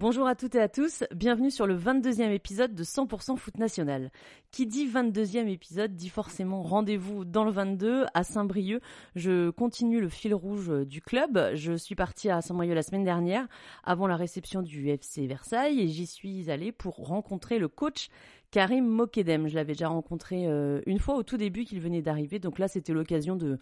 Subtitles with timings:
[0.00, 4.10] Bonjour à toutes et à tous, bienvenue sur le 22e épisode de 100% Foot National.
[4.50, 8.80] Qui dit 22e épisode dit forcément rendez-vous dans le 22 à Saint-Brieuc.
[9.14, 11.50] Je continue le fil rouge du club.
[11.52, 13.46] Je suis partie à Saint-Brieuc la semaine dernière
[13.84, 18.08] avant la réception du FC Versailles et j'y suis allée pour rencontrer le coach
[18.50, 19.48] Karim Mokedem.
[19.48, 22.68] Je l'avais déjà rencontré euh, une fois au tout début qu'il venait d'arriver, donc là
[22.68, 23.58] c'était l'occasion de,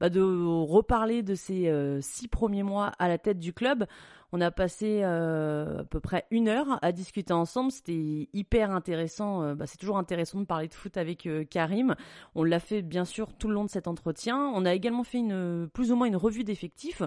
[0.00, 3.86] bah, reparler de ses euh, six premiers mois à la tête du club.
[4.34, 7.70] On a passé euh, à peu près une heure à discuter ensemble.
[7.70, 9.42] C'était hyper intéressant.
[9.42, 11.94] Euh, bah, c'est toujours intéressant de parler de foot avec euh, Karim.
[12.34, 14.50] On l'a fait bien sûr tout le long de cet entretien.
[14.54, 17.02] On a également fait une plus ou moins une revue d'effectifs.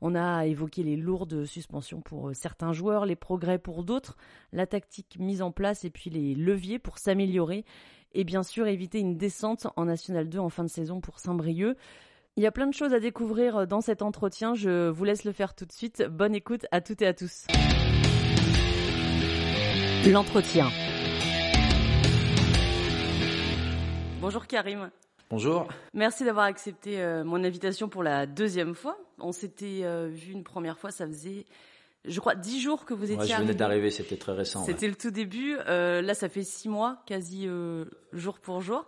[0.00, 4.16] On a évoqué les lourdes suspensions pour certains joueurs, les progrès pour d'autres,
[4.52, 7.64] la tactique mise en place et puis les leviers pour s'améliorer.
[8.12, 11.76] Et bien sûr éviter une descente en National 2 en fin de saison pour Saint-Brieuc.
[12.36, 14.54] Il y a plein de choses à découvrir euh, dans cet entretien.
[14.54, 16.04] Je vous laisse le faire tout de suite.
[16.08, 17.46] Bonne écoute à toutes et à tous.
[20.06, 20.68] L'entretien.
[24.20, 24.90] Bonjour Karim.
[25.28, 25.66] Bonjour.
[25.92, 28.96] Merci d'avoir accepté euh, mon invitation pour la deuxième fois.
[29.18, 31.46] On s'était euh, vu une première fois, ça faisait,
[32.04, 34.64] je crois, dix jours que vous étiez ouais, je venais d'arriver, c'était très récent.
[34.64, 35.56] C'était le tout début.
[35.66, 37.48] là, ça fait six mois, quasi
[38.12, 38.86] jour pour jour.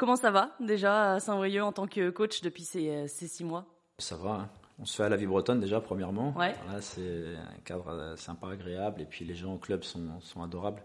[0.00, 3.66] Comment ça va déjà à Saint-Brieuc en tant que coach depuis ces, ces six mois?
[3.98, 4.30] Ça va.
[4.30, 4.48] Hein.
[4.78, 6.34] On se fait à la vie bretonne déjà premièrement.
[6.38, 6.54] Ouais.
[6.64, 10.82] Voilà, c'est un cadre sympa, agréable et puis les gens au club sont, sont adorables.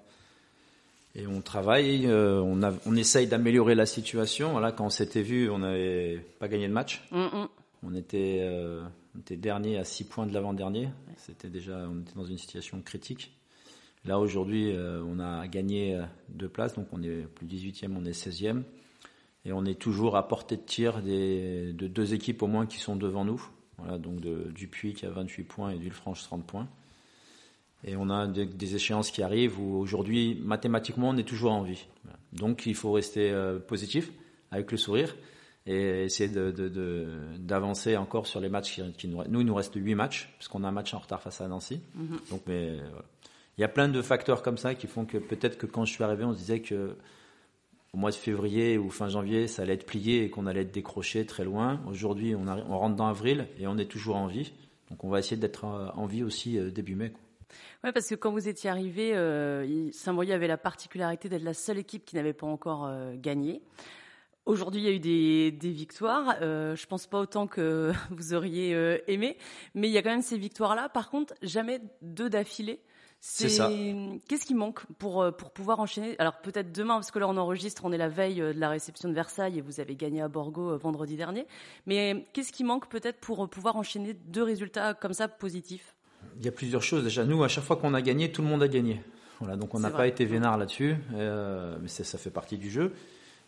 [1.16, 4.52] Et on travaille, euh, on, a, on essaye d'améliorer la situation.
[4.52, 7.08] Voilà, quand on s'était vu, on n'avait pas gagné de match.
[7.12, 7.48] Mm -mm.
[7.84, 8.84] On était, euh,
[9.16, 10.90] on était dernier à six points de l'avant-dernier.
[11.16, 13.32] C'était déjà, on était dans une situation critique.
[14.04, 18.12] Là aujourd'hui, euh, on a gagné deux places, donc on est plus 18e, on est
[18.12, 18.64] 16e.
[19.46, 22.80] Et on est toujours à portée de tir des, de deux équipes au moins qui
[22.80, 23.42] sont devant nous.
[23.78, 26.68] Voilà, donc de, Dupuis qui a 28 points et Villefranche 30 points.
[27.84, 31.62] Et on a des, des échéances qui arrivent où aujourd'hui, mathématiquement, on est toujours en
[31.62, 31.86] vie.
[32.34, 34.12] Donc il faut rester euh, positif,
[34.50, 35.16] avec le sourire,
[35.68, 39.56] et essayer d'avancer de, de, encore sur les matchs qui, qui, nous Nous, il nous
[39.56, 41.80] reste 8 matchs, puisqu'on a un match en retard face à Nancy.
[41.94, 42.30] Mm -hmm.
[42.32, 43.06] Donc, mais voilà.
[43.58, 45.94] Il y a plein de facteurs comme ça qui font que peut-être que quand je
[45.94, 46.98] suis arrivé, on se disait que
[47.96, 50.74] au mois de février ou fin janvier, ça allait être plié et qu'on allait être
[50.74, 51.80] décroché très loin.
[51.88, 52.44] Aujourd'hui, on,
[52.78, 54.52] rentre dans avril et on est toujours en vie.
[54.90, 57.14] Donc on va essayer d'être en vie aussi euh, début mai.
[57.86, 61.78] Oui, parce que quand vous étiez arrivé, euh, Saint-Brieuc avait la particularité d'être la seule
[61.78, 63.62] équipe qui n'avait pas encore euh, gagné.
[64.46, 66.36] Aujourd'hui, il y a eu des, victoires.
[66.42, 69.38] Euh, je pense pas autant que vous auriez euh, aimé,
[69.74, 70.90] mais il y a quand même ces victoires-là.
[70.90, 72.80] Par contre, jamais deux d'affilée.
[73.20, 73.70] C'est ça.
[74.28, 76.16] Qu'est-ce qui manque pour, euh, pour pouvoir enchaîner?
[76.20, 78.70] Alors peut-être demain, parce que là on enregistre, on est la veille euh, de la
[78.70, 81.48] réception de Versailles et vous avez gagné à Borgo euh, vendredi dernier.
[81.88, 85.96] Mais qu'est-ce qui manque peut-être pour pouvoir enchaîner deux résultats comme ça positifs?
[86.38, 87.04] Il y a plusieurs choses.
[87.04, 89.02] Déjà, nous, à chaque fois qu'on a gagné, tout le monde a gagné.
[89.40, 92.94] Voilà, donc on n'a pas été vénard là-dessus, euh, mais ça fait partie du jeu.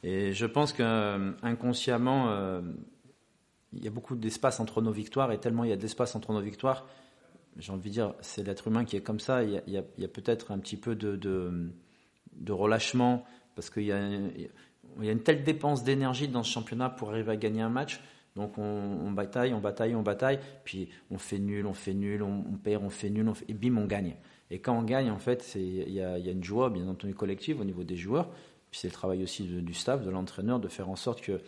[0.04, 2.62] Et je pense qu'inconsciemment, euh,
[3.74, 6.34] il y a beaucoup d'espace entre nos victoires et tellement il y a d'espace entre
[6.34, 6.86] nos victoires
[7.60, 9.44] j'ai envie de dire, c'est l'être humain qui est comme ça.
[9.44, 11.72] Il y a, peut-être un petit peu de,
[12.50, 13.26] relâchement
[13.56, 14.02] parce qu'il y, a
[15.00, 18.00] une telle dépense d'énergie dans ce championnat pour arriver à gagner un match.
[18.36, 22.44] Donc on, bataille, on bataille, on bataille, puis on fait nul, on fait nul, on,
[22.64, 24.16] perd, on fait nul, et bim, on gagne.
[24.52, 27.64] Et quand on gagne, en fait, il y a, une joie, bien entendu, collective au
[27.64, 28.30] niveau des joueurs.
[28.70, 31.42] Puis c'est le travail aussi du staff, de l'entraîneur, de faire en sorte que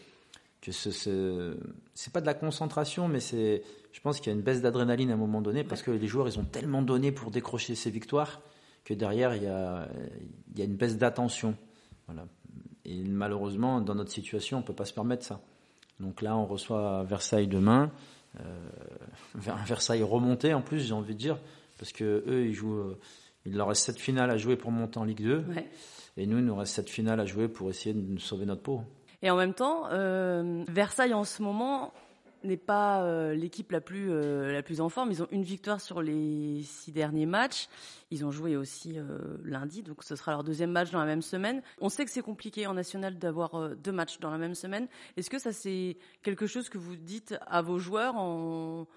[0.62, 1.58] que ce, ce
[1.94, 5.12] c'est pas de la concentration, mais c'est, je pense qu'il y a une baisse d'adrénaline
[5.12, 7.90] à un moment donné parce que les joueurs ils ont tellement donné pour décrocher ces
[7.90, 8.42] victoires
[8.84, 9.88] que derrière il y a,
[10.52, 11.56] il y a une baisse d'attention.
[12.08, 12.26] Voilà.
[12.86, 15.42] Et malheureusement, dans notre situation, on peut pas se permettre ça.
[16.00, 17.92] Donc là, on reçoit Versailles demain,
[18.40, 18.70] euh,
[19.36, 21.38] Versailles remonté en plus, j'ai envie de dire,
[21.78, 22.96] parce que eux ils jouent,
[23.46, 25.70] il leur reste cette finale à jouer pour monter en Ligue 2, ouais.
[26.18, 28.62] et nous il nous reste cette finale à jouer pour essayer de nous sauver notre
[28.62, 28.82] peau.
[29.22, 31.94] Et en même temps, euh, Versailles en ce moment
[32.44, 35.12] n'est pas euh, l'équipe la plus euh, la plus en forme.
[35.12, 37.68] Ils ont une victoire sur les six derniers matchs.
[38.12, 41.22] Ils ont joué aussi euh, lundi, donc ce sera leur deuxième match dans la même
[41.22, 41.62] semaine.
[41.82, 44.88] On sait que c'est compliqué en national d'avoir euh, deux matchs dans la même semaine.
[45.18, 48.88] Est-ce que ça c'est quelque chose que vous dites à vos joueurs en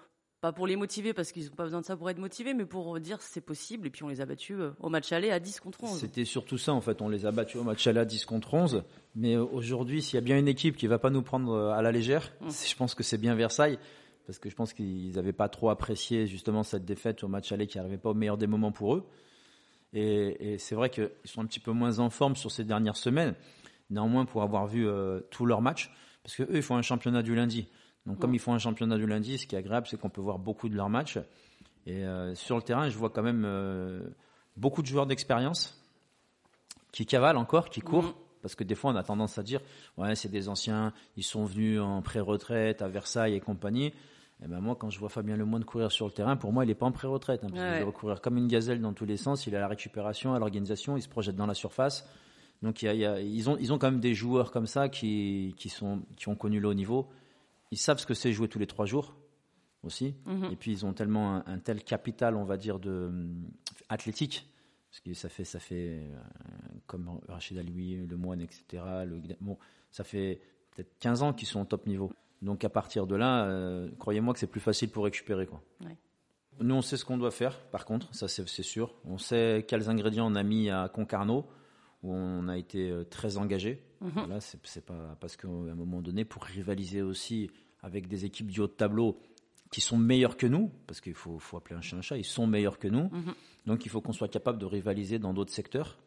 [0.43, 2.65] pas pour les motiver parce qu'ils n'ont pas besoin de ça pour être motivés, mais
[2.65, 3.87] pour dire c'est possible.
[3.87, 5.97] Et puis on les a battus euh, au match aller à 10 contre 11.
[5.97, 8.53] C'était surtout ça en fait, on les a battus au match aller à 10 contre
[8.53, 8.83] 11.
[9.15, 11.71] Mais euh, aujourd'hui, s'il y a bien une équipe qui va pas nous prendre euh,
[11.71, 12.49] à la légère, mm.
[12.49, 13.79] je pense que c'est bien Versailles.
[14.27, 17.65] Parce que je pense qu'ils n'avaient pas trop apprécié justement cette défaite au match aller
[17.65, 19.05] qui n'arrivait pas au meilleur des moments pour eux.
[19.93, 23.33] Et, c'est vrai qu'ils sont un petit peu moins en forme sur ces dernières semaines.
[23.89, 24.87] Néanmoins, pour avoir vu
[25.29, 25.91] tous leurs matchs,
[26.23, 27.67] parce qu'eux, ils font un championnat du lundi.
[28.05, 30.21] Donc, comme ils font un championnat du lundi, ce qui est agréable, c'est qu'on peut
[30.21, 31.19] voir beaucoup de leurs matchs.
[31.85, 34.01] Et euh, sur le terrain, je vois quand même euh,
[34.57, 35.81] beaucoup de joueurs d'expérience
[36.91, 38.03] qui cavalent encore, qui courent.
[38.03, 38.13] Mm.
[38.41, 39.61] Parce que des fois, on a tendance à dire,
[39.97, 43.85] ouais, c'est des anciens, ils sont venus en pré-retraite à Versailles et compagnie.
[43.85, 46.65] Et eh ben moi, quand je vois Fabien Lemoyne courir sur le terrain, pour moi,
[46.65, 47.45] il n'est pas en pré-retraite.
[47.45, 49.47] Hein, il doit courir comme une gazelle dans tous les sens.
[49.47, 52.05] Il a la récupération, à l'organisation, il se projette dans la surface.
[52.61, 55.55] Donc, il y a, ils, ont, ils ont quand même des joueurs comme ça qui,
[55.55, 57.07] qui, sont, qui ont connu le haut niveau
[57.73, 59.15] ils savent ce que c'est jouer tous les trois jours
[59.83, 60.15] aussi.
[60.25, 60.51] Mhm.
[60.51, 63.33] Et puis ils ont tellement un, tel capital, on va dire, de euh,
[63.89, 64.47] athlétique,
[64.89, 66.15] parce que ça fait, ça fait euh,
[66.85, 68.83] comme Rachid Aloui, Le Moine, etc.
[69.41, 69.57] bon,
[69.91, 70.39] ça fait
[70.71, 72.13] peut-être 15 ans qu'ils sont au top niveau.
[72.43, 75.47] Donc à partir de là, euh, croyez-moi que c'est plus facile pour récupérer.
[75.47, 75.63] Quoi.
[76.59, 78.93] Nous, on sait ce qu'on doit faire, par contre, ça c'est sûr.
[79.05, 81.47] On sait quels ingrédients on a mis à Concarneau,
[82.03, 83.83] où on a été très engagé.
[84.01, 87.49] Là, c'est pas parce qu'à un moment donné, pour rivaliser aussi
[87.83, 89.19] avec des équipes du haut de tableau
[89.71, 92.47] qui sont meilleures que nous, parce qu'il faut, appeler un chat un chat, ils sont
[92.47, 93.09] meilleurs que nous.
[93.11, 93.33] Mhm.
[93.65, 95.97] Donc il faut qu'on soit capable de rivaliser dans d'autres secteurs.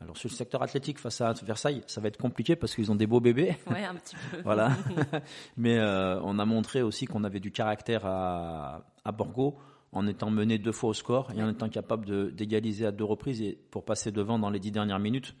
[0.00, 2.94] Alors sur le secteur athlétique face à Versailles, ça va être compliqué parce qu'ils ont
[2.94, 3.56] des beaux bébés.
[3.66, 4.40] Ouais, un petit peu.
[4.44, 4.76] voilà.
[5.56, 9.58] Mais euh, on a montré aussi qu'on avait du caractère à, à Borgo
[9.92, 13.42] en étant mené deux fois au score et en étant capable d'égaliser à deux reprises
[13.42, 15.34] et pour passer devant dans les dix dernières minutes.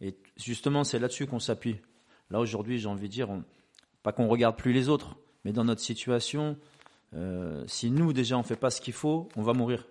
[0.00, 1.80] Et justement, c'est là-dessus qu'on s'appuie.
[2.30, 3.28] Là aujourd'hui, j'ai envie de dire,
[4.08, 6.56] pas qu'on regarde plus les autres, mais dans notre situation,
[7.14, 9.86] euh, si nous déjà on fait pas ce qu'il faut, on va mourir.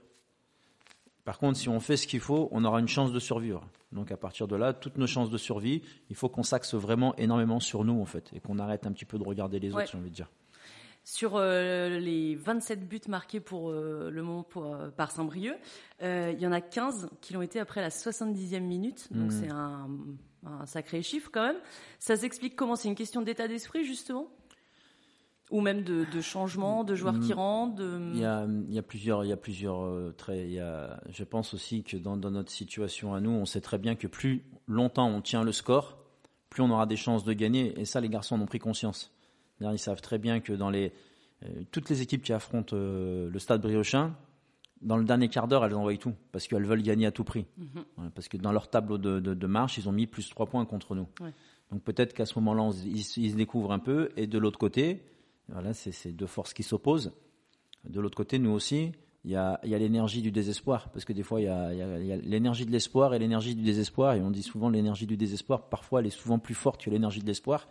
[1.23, 3.63] Par contre, si on fait ce qu'il faut, on aura une chance de survivre.
[3.91, 7.15] Donc à partir de là, toutes nos chances de survie, il faut qu'on s'axe vraiment
[7.17, 9.85] énormément sur nous en fait, et qu'on arrête un petit peu de regarder les autres,
[9.91, 10.31] j'ai envie de dire.
[11.09, 14.45] Sur euh, les 27 buts marqués pour euh, le moment
[14.97, 15.57] par Saint-Brieuc,
[16.01, 19.07] il y en a 15 qui l'ont été après la 70e minute.
[19.11, 19.31] Donc mmh.
[19.31, 19.87] c'est un,
[20.45, 21.61] un sacré chiffre quand même.
[21.99, 22.75] Ça s'explique comment?
[22.75, 24.27] C'est une question d'état d'esprit justement?
[25.49, 27.37] Ou même de, changement, de joueurs qui mm.
[27.37, 27.81] rentrent
[28.13, 30.43] il, y a, plusieurs, il y a plusieurs euh, traits.
[30.45, 33.77] Il y a, je pense aussi que dans, notre situation à nous, on sait très
[33.77, 35.99] bien que plus longtemps on tient le score,
[36.49, 37.79] plus on aura des chances de gagner.
[37.79, 39.16] Et ça, les garçons en ont pris conscience.
[39.61, 40.91] Ils savent très bien que dans les,
[41.43, 44.15] euh, toutes les équipes qui affrontent euh, le stade briochin,
[44.81, 47.45] dans le dernier quart d'heure, elles envoient tout, parce qu'elles veulent gagner à tout prix.
[47.57, 48.11] Mhm.
[48.13, 51.07] parce que dans leur tableau de, marche, ils ont mis plus 3 points contre nous.
[51.71, 54.09] Donc peut-être qu'à ce moment-là, ils, se découvrent un peu.
[54.15, 55.03] Et de l'autre côté,
[55.49, 57.11] voilà, c'est deux forces qui s'opposent.
[57.89, 58.91] De l'autre côté, nous aussi,
[59.25, 60.89] il y a, l'énergie du désespoir.
[60.89, 64.13] Parce que des fois, il y a, l'énergie de l'espoir et l'énergie du désespoir.
[64.13, 67.21] Et on dit souvent l'énergie du désespoir, parfois, elle est souvent plus forte que l'énergie
[67.21, 67.67] de l'espoir.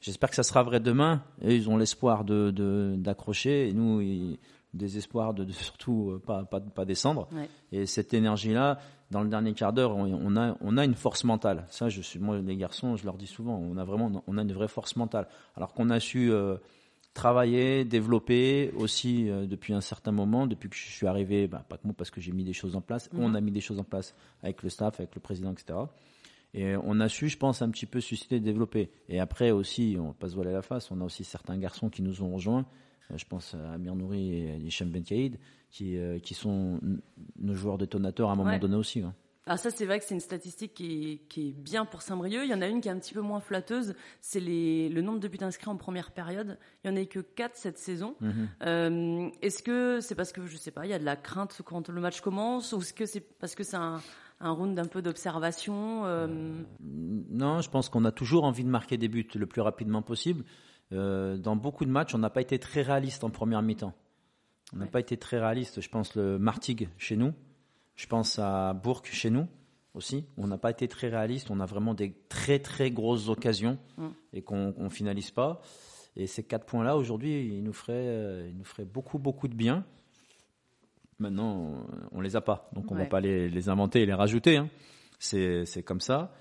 [0.00, 1.22] J'espère que ça sera vrai demain.
[1.42, 3.66] Et ils ont l'espoir d'accrocher.
[3.66, 4.36] De, et nous,
[4.74, 7.28] désespoir de, surtout euh, pas, pas, pas descendre.
[7.72, 8.78] Et cette énergie-là,
[9.10, 11.66] dans le dernier quart d'heure, on, a, on a une force mentale.
[11.70, 14.42] Ça, je suis, moi, les garçons, je leur dis souvent, on a vraiment, on a
[14.42, 15.28] une vraie force mentale.
[15.56, 16.56] Alors qu'on a su euh,
[17.14, 21.76] travailler, développer aussi euh, depuis un certain moment, depuis que je suis arrivé, bah, pas
[21.76, 23.36] que moi parce que j'ai mis des choses en place, on mhm.
[23.36, 25.78] a mis des choses en place avec le staff, avec le président, etc.
[26.54, 28.90] Et on a su, je pense, un petit peu susciter, développer.
[29.08, 32.22] Et après aussi, on passe voiler la face, on a aussi certains garçons qui nous
[32.22, 32.66] ont rejoints
[33.16, 36.80] je pense à Amir Nouri et Hicham Ben qui, euh, qui sont
[37.38, 39.00] nos joueurs détonateurs à un moment donné aussi.
[39.00, 39.14] Hein.
[39.50, 42.42] Ah ça c'est vrai que c'est une statistique qui est, qui est, bien pour Saint-Brieuc.
[42.44, 45.20] Il y en a une qui est un petit peu moins flatteuse, c'est le nombre
[45.20, 46.58] de buts inscrits en première période.
[46.84, 48.14] Il n'y en a que 4 cette saison.
[48.20, 48.48] Mhm.
[48.62, 51.62] Euh, est-ce que c'est parce que, je sais pas, il y a de la crainte
[51.64, 54.02] quand le match commence ou est-ce que c'est parce que c'est un,
[54.40, 56.28] un round d'un peu d'observation euh?
[56.80, 60.44] Non, je pense qu'on a toujours envie de marquer des buts le plus rapidement possible.
[60.92, 63.94] Euh, dans beaucoup de matchs, on n'a pas été très réaliste en première mi-temps.
[64.74, 65.80] On n'a pas été très réaliste.
[65.80, 67.32] Je pense le Martigues chez nous.
[67.96, 69.48] Je pense à Bourg chez nous
[69.94, 70.24] aussi.
[70.36, 71.50] On n'a pas été très réaliste.
[71.50, 74.08] On a vraiment des très très grosses occasions mm.
[74.34, 75.60] et qu'on ne finalise pas.
[76.16, 79.54] Et ces quatre points-là, aujourd'hui, ils nous feraient, euh, ils nous feraient beaucoup beaucoup de
[79.54, 79.84] bien.
[81.18, 84.56] Maintenant, on les a pas, donc on ne va pas les, inventer et les rajouter.
[84.56, 84.68] Hein.
[85.18, 86.32] C'est comme ça.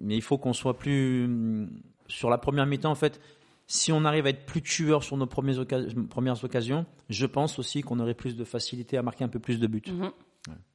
[0.00, 1.68] Mais il faut qu'on soit plus
[2.08, 2.90] sur la première mi-temps.
[2.90, 3.20] En fait,
[3.66, 8.00] si on arrive à être plus tueur sur nos premières, occasions, je pense aussi qu'on
[8.00, 9.82] aurait plus de facilité à marquer un peu plus de buts.
[9.86, 10.10] Mhm.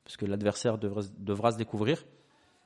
[0.04, 2.06] Parce que l'adversaire devra, se découvrir.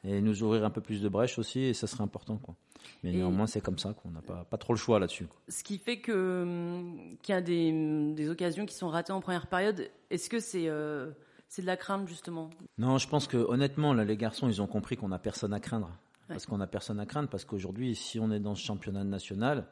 [0.07, 2.37] Et nous ouvrir un peu plus de brèches aussi, et ça serait important.
[2.37, 2.55] Quoi.
[3.03, 5.27] Mais néanmoins, c'est comme ça qu'on n'a pas, pas trop le choix là-dessus.
[5.49, 9.19] Ce qui fait que hum, qu'il y a des, des, occasions qui sont ratées en
[9.19, 9.89] première période.
[10.09, 11.11] Est-ce que c'est euh,
[11.49, 12.49] c'est de la crainte justement?
[12.77, 15.59] Non, je pense que honnêtement, là, les garçons, ils ont compris qu'on n'a personne à
[15.59, 15.91] craindre.
[16.29, 19.65] Parce qu'on n'a personne à craindre, parce qu'aujourd'hui, si on est dans ce championnat national,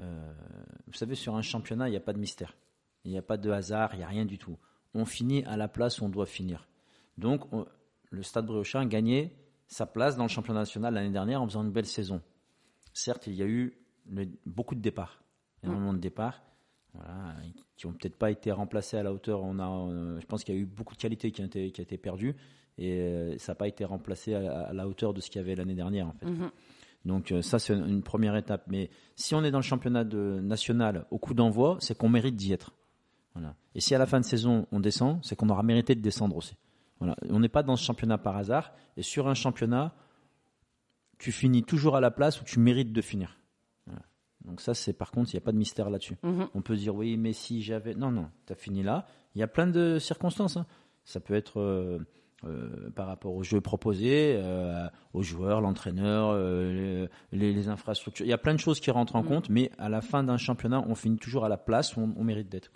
[0.00, 0.32] euh,
[0.86, 2.54] vous savez, sur un championnat, il n'y a pas de mystère.
[3.04, 4.58] Il n'y a pas de hasard, il n'y a rien du tout.
[4.94, 6.68] On finit à la place où on doit finir.
[7.16, 7.44] Donc,
[8.10, 9.32] le Stade Briochin a gagné
[9.72, 12.20] sa place dans le championnat national l'année dernière en faisant une belle saison.
[12.92, 13.72] Certes, il y a eu
[14.44, 15.24] beaucoup de départs,
[15.62, 16.42] énormément de départs,
[16.92, 17.36] voilà,
[17.76, 19.42] qui n'ont peut-être pas été remplacés à la hauteur.
[19.42, 21.70] On a, euh, je pense qu'il y a eu beaucoup de qualité qui a été,
[21.70, 22.36] qui a été perdue
[22.76, 25.54] et euh, ça n'a pas été remplacé à, la hauteur de ce qu'il y avait
[25.54, 26.26] l'année dernière en fait.
[26.26, 26.50] Mhm.
[27.06, 28.64] Donc euh, ça c'est une première étape.
[28.66, 32.36] Mais si on est dans le championnat de, national au coup d'envoi, c'est qu'on mérite
[32.36, 32.72] d'y être.
[33.32, 33.54] Voilà.
[33.74, 36.36] Et si à la fin de saison on descend, c'est qu'on aura mérité de descendre
[36.36, 36.56] aussi.
[37.02, 37.16] Voilà.
[37.28, 38.72] On n'est pas dans ce championnat par hasard.
[38.96, 39.94] Et sur un championnat,
[41.18, 43.38] tu finis toujours à la place où tu mérites de finir.
[44.44, 46.16] Donc ça, c'est par contre, il n'y a pas de mystère là-dessus.
[46.24, 46.48] Mhm.
[46.54, 47.94] On peut dire oui, mais si j'avais...
[47.94, 49.06] Non, non, tu as fini là.
[49.36, 50.56] Il y a plein de circonstances.
[50.56, 50.66] Hein.
[51.04, 51.60] Ça peut être...
[51.60, 51.98] Euh,
[52.44, 58.26] euh, par rapport aux jeux proposés, euh, aux joueurs, l'entraîneur, euh, les, infrastructures.
[58.26, 59.28] Il y a plein de choses qui rentrent en mm.
[59.28, 62.24] compte, mais à la fin d'un championnat, on finit toujours à la place où on,
[62.24, 62.72] mérite d'être.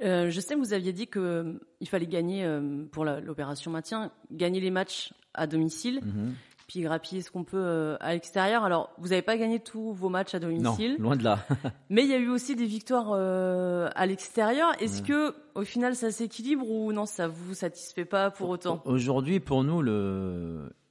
[0.00, 2.46] Je sais, vous aviez dit qu'il fallait gagner
[2.92, 6.00] pour l'opération maintien, gagner les matchs à domicile.
[6.00, 6.32] Mm-hmm
[6.66, 8.64] puis grappiller ce qu'on peut euh, à l'extérieur.
[8.64, 10.96] Alors, vous n'avez pas gagné tous vos matchs à domicile.
[10.98, 11.46] Non, loin de là.
[11.90, 14.70] mais il y a eu aussi des victoires euh, à l'extérieur.
[14.80, 18.82] Est-ce que, au final, ça s'équilibre ou non, ça vous satisfait pas pour autant?
[18.86, 19.92] Aujourd'hui, pour nous, le,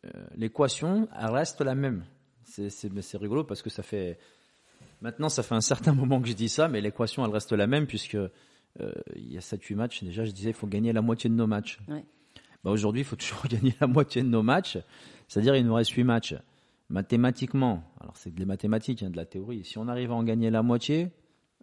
[0.06, 2.06] euh, l'équation reste la même.
[2.44, 4.20] C'est, c'est, rigolo parce que ça fait
[5.02, 7.66] maintenant, ça fait un certain moment que je dis ça, mais l'équation elle reste la
[7.66, 8.18] même puisque
[8.80, 10.04] il y a 7-8 matchs.
[10.04, 11.80] Déjà, je disais, il faut gagner la moitié de nos matchs.
[12.64, 14.78] Bah, aujourd'hui, il faut toujours gagner la moitié de nos matchs.
[15.28, 16.36] C'est-à-dire, il nous reste 8 matchs.
[16.90, 19.64] Mathématiquement, alors c'est des mathématiques, hein, de la théorie.
[19.64, 21.10] Si on arrive à en gagner la moitié,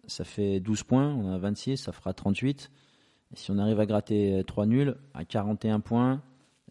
[0.07, 2.71] ça fait 12 points, on a 26, ça fera 38.
[3.33, 6.21] Et si on arrive à gratter 3 nuls, à 41 points,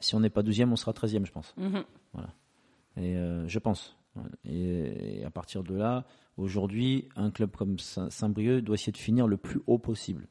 [0.00, 1.54] si on n'est pas 12e, on sera 13e, je pense.
[1.56, 1.84] Mhm.
[2.12, 2.34] Voilà.
[2.96, 3.96] Et euh, je pense.
[4.44, 6.04] Et, à partir de là,
[6.36, 10.26] aujourd'hui, un club comme Saint-Brieuc doit essayer de finir le plus haut possible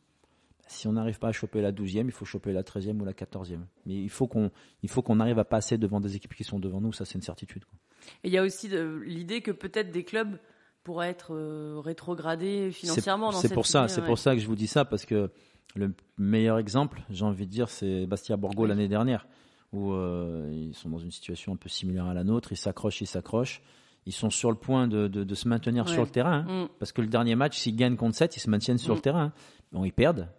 [0.69, 3.13] si on n'arrive pas à choper la 12e, il faut choper la 13e ou la
[3.13, 3.59] 14e.
[3.86, 7.05] Mais il faut qu'on arrive à passer devant des équipes qui sont devant nous, ça
[7.05, 7.63] c'est une certitude.
[8.24, 8.69] Et il y a aussi
[9.03, 10.38] l'idée que peut-être des clubs
[10.83, 13.31] pourraient être euh, rétrogradés financièrement.
[13.31, 15.31] C'est pour ça, c'est pour ça que je vous dis ça parce que
[15.75, 19.27] le meilleur exemple, j'ai envie de dire, c'est Bastia Borgo l'année dernière
[19.71, 23.01] où euh, ils sont dans une situation un peu similaire à la nôtre, ils s'accrochent,
[23.01, 23.61] ils s'accrochent.
[24.05, 26.45] Ils sont sur le point de, de, se maintenir sur le terrain.
[26.47, 26.63] Hein.
[26.63, 26.69] Mm.
[26.79, 29.03] Parce que le dernier match, s'ils gagnent contre 7, ils se maintiennent sur le mm.
[29.03, 29.33] terrain.
[29.71, 30.29] Bon, ils perdent,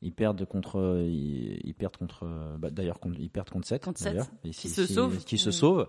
[0.00, 2.28] ils perdent contre, ils, perdent contre,
[2.58, 3.84] bah, d'ailleurs, ils perdent contre 7.
[3.84, 5.24] Contre 7 qui, se sauve.
[5.24, 5.88] qui se sauve.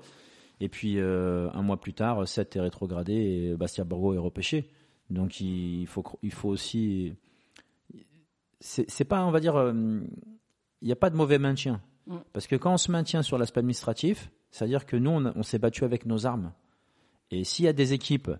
[0.60, 4.70] Et puis, euh, un mois plus tard, 7 est rétrogradé et Bastia Borgo est repêché.
[5.10, 7.14] Donc, il faut, il faut aussi.
[8.60, 10.02] C'est pas, on va dire, euh,
[10.82, 11.82] il n'y a pas de mauvais maintien.
[12.10, 12.18] Mm.
[12.34, 15.86] Parce que quand on se maintient sur l'aspect administratif, c'est-à-dire que nous, on, s'est battu
[15.86, 16.52] avec nos armes.
[17.32, 18.32] Et s'il y a des équipes,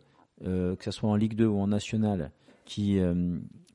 [0.44, 2.32] euh, que ce soit en Ligue 2 ou en National,
[2.66, 3.00] qui,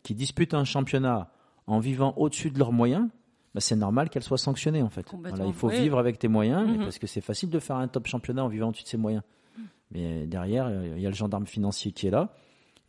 [0.02, 1.30] qui disputent un championnat
[1.66, 3.08] en vivant au-dessus de leurs moyens,
[3.54, 5.12] bah, c'est normal qu'elles soient sanctionnées en fait.
[5.46, 6.78] il faut vivre avec tes moyens, mhm.
[6.78, 9.22] parce que c'est facile de faire un top championnat en vivant au-dessus de ses moyens.
[9.92, 12.34] Mais derrière, il y a le gendarme financier qui est là.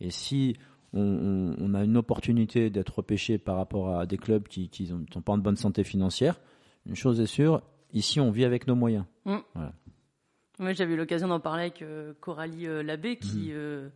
[0.00, 0.56] Et si
[0.92, 5.32] on, a une opportunité d'être repêché par rapport à des clubs qui ne sont pas
[5.32, 6.40] en bonne santé financière,
[6.86, 7.62] une chose est sûre,
[7.92, 9.04] ici on vit avec nos moyens.
[9.24, 9.38] Mm.
[10.58, 13.48] Moi, j'avais eu l'occasion d'en parler avec euh, Coralie euh, Labbé qui.
[13.48, 13.52] Mhm.
[13.52, 13.88] Euh,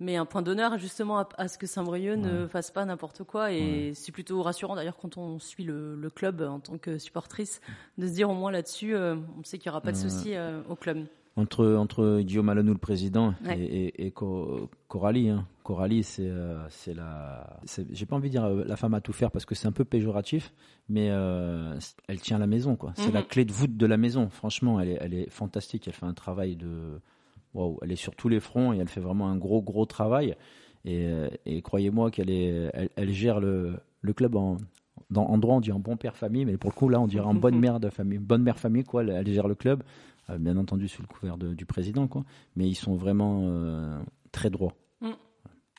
[0.00, 3.52] mais un point d'honneur justement à, ce que Saint-Brieuc ne fasse pas n'importe quoi.
[3.52, 7.60] Et c'est plutôt rassurant d'ailleurs quand on suit le, club en tant que supportrice
[7.96, 10.34] de se dire au moins là-dessus, on sait qu'il n'y aura pas de souci
[10.68, 11.06] au club.
[11.36, 14.12] Entre, entre Guillaume Alonou, le président, et,
[14.86, 15.30] Coralie.
[15.30, 15.46] Hein.
[15.64, 17.58] Coralie, c'est euh, la.
[17.90, 19.84] J'ai pas envie de dire la femme à tout faire parce que c'est un peu
[19.84, 20.52] péjoratif,
[20.88, 22.76] mais elle tient la maison.
[22.76, 22.92] quoi.
[22.94, 23.26] C'est la mhm.
[23.26, 24.28] clé de voûte de la maison.
[24.28, 25.88] Franchement, elle est, elle est fantastique.
[25.88, 27.00] Elle fait un travail de
[27.82, 30.36] elle est sur tous les fronts et elle fait vraiment un gros gros travail.
[30.84, 31.28] Et, euh,
[31.62, 34.58] croyez-moi qu'elle est, elle, gère le, le club en,
[35.10, 37.06] dans, en droit on dit en bon père famille, mais pour le coup là on
[37.06, 39.02] dirait en bonne mère de famille, bonne mère famille quoi.
[39.02, 39.84] Elle, gère le club, euh,
[40.38, 42.24] bien entendu sous le couvert du président quoi.
[42.56, 43.98] Mais ils sont vraiment euh,
[44.32, 44.74] très droits.
[45.00, 45.10] Mm.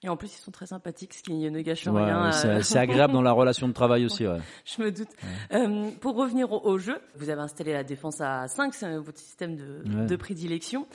[0.04, 2.32] Et en plus, ils sont très sympathiques, ce qui ne gâche rien.
[2.32, 4.28] C'est agréable dans la relation de travail aussi.
[4.28, 4.38] Ouais.
[4.64, 5.08] Je me doute.
[6.00, 10.06] pour revenir au, jeu, vous avez installé la défense à 5, c'est votre système de,
[10.06, 10.86] de prédilection.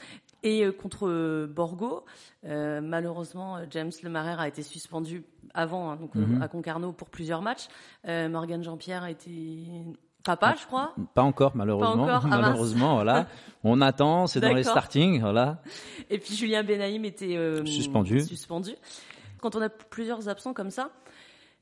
[0.42, 2.04] Et euh, contre euh, Borgo,
[2.45, 6.40] euh, malheureusement, James Lemaire a été suspendu avant, hein, donc mhm.
[6.40, 7.69] à Concarneau pour plusieurs matchs.
[8.07, 9.85] Morgan Jean-Pierre a été
[10.25, 10.95] Papa, je crois.
[11.15, 12.07] Pas encore, malheureusement.
[12.11, 13.27] Ah, malheureusement, voilà.
[13.65, 15.62] On attend, c'est dans les startings, voilà.
[16.09, 18.21] Et puis Julien Benaïm était euh, suspendu.
[18.21, 18.73] suspendu.
[19.41, 20.91] Quand on a plusieurs absents comme ça,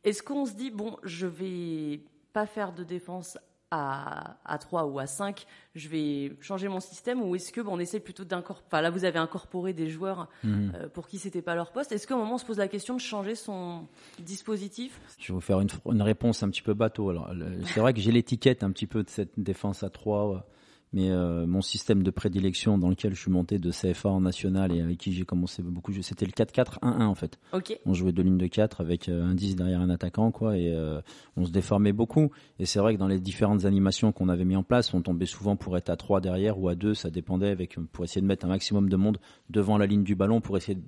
[0.04, 2.00] est-ce qu'on se dit bon, je vais
[2.32, 3.36] pas faire de défense
[3.70, 7.74] à, à 3 ou à 5, je vais changer mon système ou est-ce que bon,
[7.74, 10.72] on essaie plutôt d'incorporer enfin là vous avez incorporé des joueurs mhm.
[10.74, 12.68] euh, pour qui c'était pas leur poste, est-ce qu'à un moment on se pose la
[12.68, 13.86] question de changer son
[14.20, 15.00] dispositif?
[15.18, 17.10] Je vais vous faire une, une réponse un petit peu bateau.
[17.10, 17.30] Alors
[17.64, 20.46] c'est vrai que j'ai l'étiquette un petit peu de cette défense à 3
[20.92, 24.74] mais euh, mon système de prédilection dans lequel je suis monté de CFA en national
[24.74, 27.38] et avec qui j'ai commencé beaucoup, c'était le 4-4-1-1 en fait.
[27.84, 30.72] On jouait deux lignes de 4 avec euh, un 10 derrière un attaquant quoi et
[30.72, 31.00] euh,
[31.36, 32.30] on se déformait beaucoup.
[32.58, 35.26] Et c'est vrai que dans les différentes animations qu'on avait mis en place, on tombait
[35.26, 38.26] souvent pour être à 3 derrière ou à 2, ça dépendait avec pour essayer de
[38.26, 39.18] mettre un maximum de monde
[39.50, 40.82] devant la ligne du ballon pour essayer de,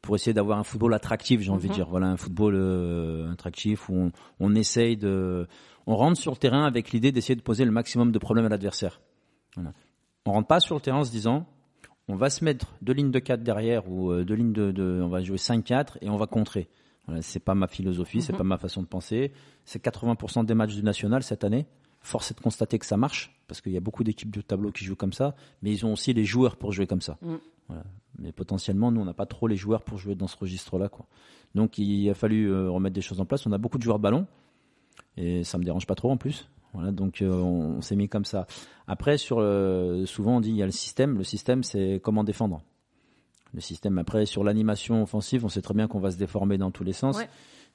[0.00, 1.76] pour essayer d'avoir un football attractif, j'ai envie de mhm.
[1.76, 1.88] dire.
[1.90, 5.46] Voilà, un football attractif où on, on essaye de,
[5.86, 8.48] on rentre sur le terrain avec l'idée d'essayer de poser le maximum de problèmes à
[8.48, 9.02] l'adversaire.
[9.54, 9.72] Voilà.
[10.26, 11.46] On rentre pas sur le terrain en se disant
[12.08, 15.08] on va se mettre deux lignes de 4 derrière ou euh, deux lignes de, on
[15.08, 16.68] va jouer 5-4 et on va contrer.
[17.06, 18.38] Voilà, c'est pas ma philosophie, c'est mhm.
[18.38, 19.32] pas ma façon de penser.
[19.64, 21.66] C'est 80% des matchs du national cette année.
[22.00, 24.72] Force est de constater que ça marche parce qu'il y a beaucoup d'équipes de tableau
[24.72, 27.18] qui jouent comme ça, mais ils ont aussi les joueurs pour jouer comme ça.
[27.22, 27.34] Mm.
[27.68, 27.84] Voilà.
[28.18, 30.88] Mais potentiellement, nous, on n'a pas trop les joueurs pour jouer dans ce registre-là.
[30.88, 31.06] Quoi.
[31.54, 33.46] Donc, il a fallu euh, remettre des choses en place.
[33.46, 34.26] On a beaucoup de joueurs de ballon
[35.16, 36.48] et ça me dérange pas trop en plus.
[36.72, 38.46] Voilà, donc euh, on, s'est mis comme ça.
[38.86, 41.18] Après, sur euh, souvent on dit il y a le système.
[41.18, 42.62] Le système, c'est comment défendre.
[43.52, 43.98] Le système.
[43.98, 46.92] Après, sur l'animation offensive, on sait très bien qu'on va se déformer dans tous les
[46.92, 47.18] sens.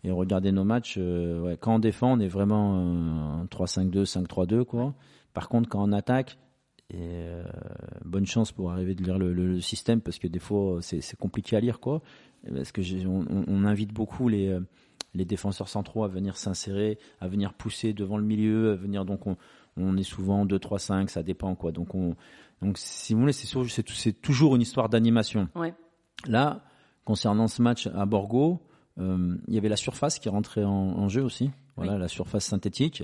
[0.04, 4.94] Et regarder nos matchs, euh, ouais, quand on défend, on est vraiment 3-5-2, 5-3-2 quoi.
[5.34, 6.38] Par contre, quand on attaque,
[6.92, 7.26] et
[8.06, 11.60] bonne chance pour arriver de lire le, système parce que des fois c'est compliqué à
[11.60, 12.04] lire quoi.
[12.54, 14.56] Parce que on, on, invite beaucoup les
[15.16, 19.22] les défenseurs centraux à venir s'insérer, à venir pousser devant le milieu, à venir donc
[19.78, 21.72] on, est souvent 2 3 5, ça dépend quoi.
[21.72, 22.16] Donc on
[22.62, 23.48] donc si vous voulez c'est
[23.90, 25.50] c'est toujours une histoire d'animation.
[26.28, 26.64] Là,
[27.04, 28.62] concernant ce match à Borgo,
[29.00, 31.52] euh, il y avait la surface qui rentrait en, jeu aussi.
[31.76, 33.04] Voilà, la surface synthétique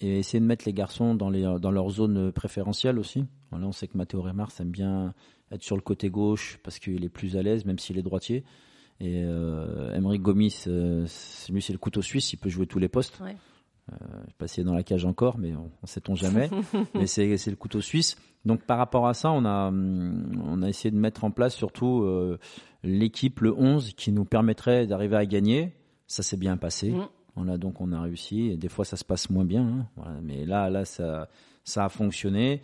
[0.00, 3.24] et essayer de mettre les garçons dans les dans leur zone préférentielle aussi.
[3.50, 5.14] Voilà, on sait que Matteo Remars aime bien
[5.50, 8.44] être sur le côté gauche parce qu'il est plus à l'aise même s'il est droitier.
[9.02, 11.06] Et euh, Gomis, euh,
[11.50, 13.20] lui c'est le couteau suisse, il peut jouer tous les postes.
[13.20, 13.36] Ouais.
[13.90, 13.96] Euh,
[14.38, 16.48] pas dans la cage encore, mais on, ne sait-on jamais.
[16.94, 18.16] mais c'est le couteau suisse.
[18.44, 22.02] Donc par rapport à ça, on a, on a essayé de mettre en place surtout
[22.02, 22.38] euh,
[22.84, 25.72] l'équipe, le 11, qui nous permettrait d'arriver à gagner.
[26.06, 26.90] Ça s'est bien passé.
[26.90, 27.08] Mm.
[27.34, 28.50] On a donc on a réussi.
[28.50, 29.86] Et des fois ça se passe moins bien, hein.
[29.96, 30.20] voilà.
[30.22, 31.28] mais là là ça
[31.64, 32.62] ça a fonctionné.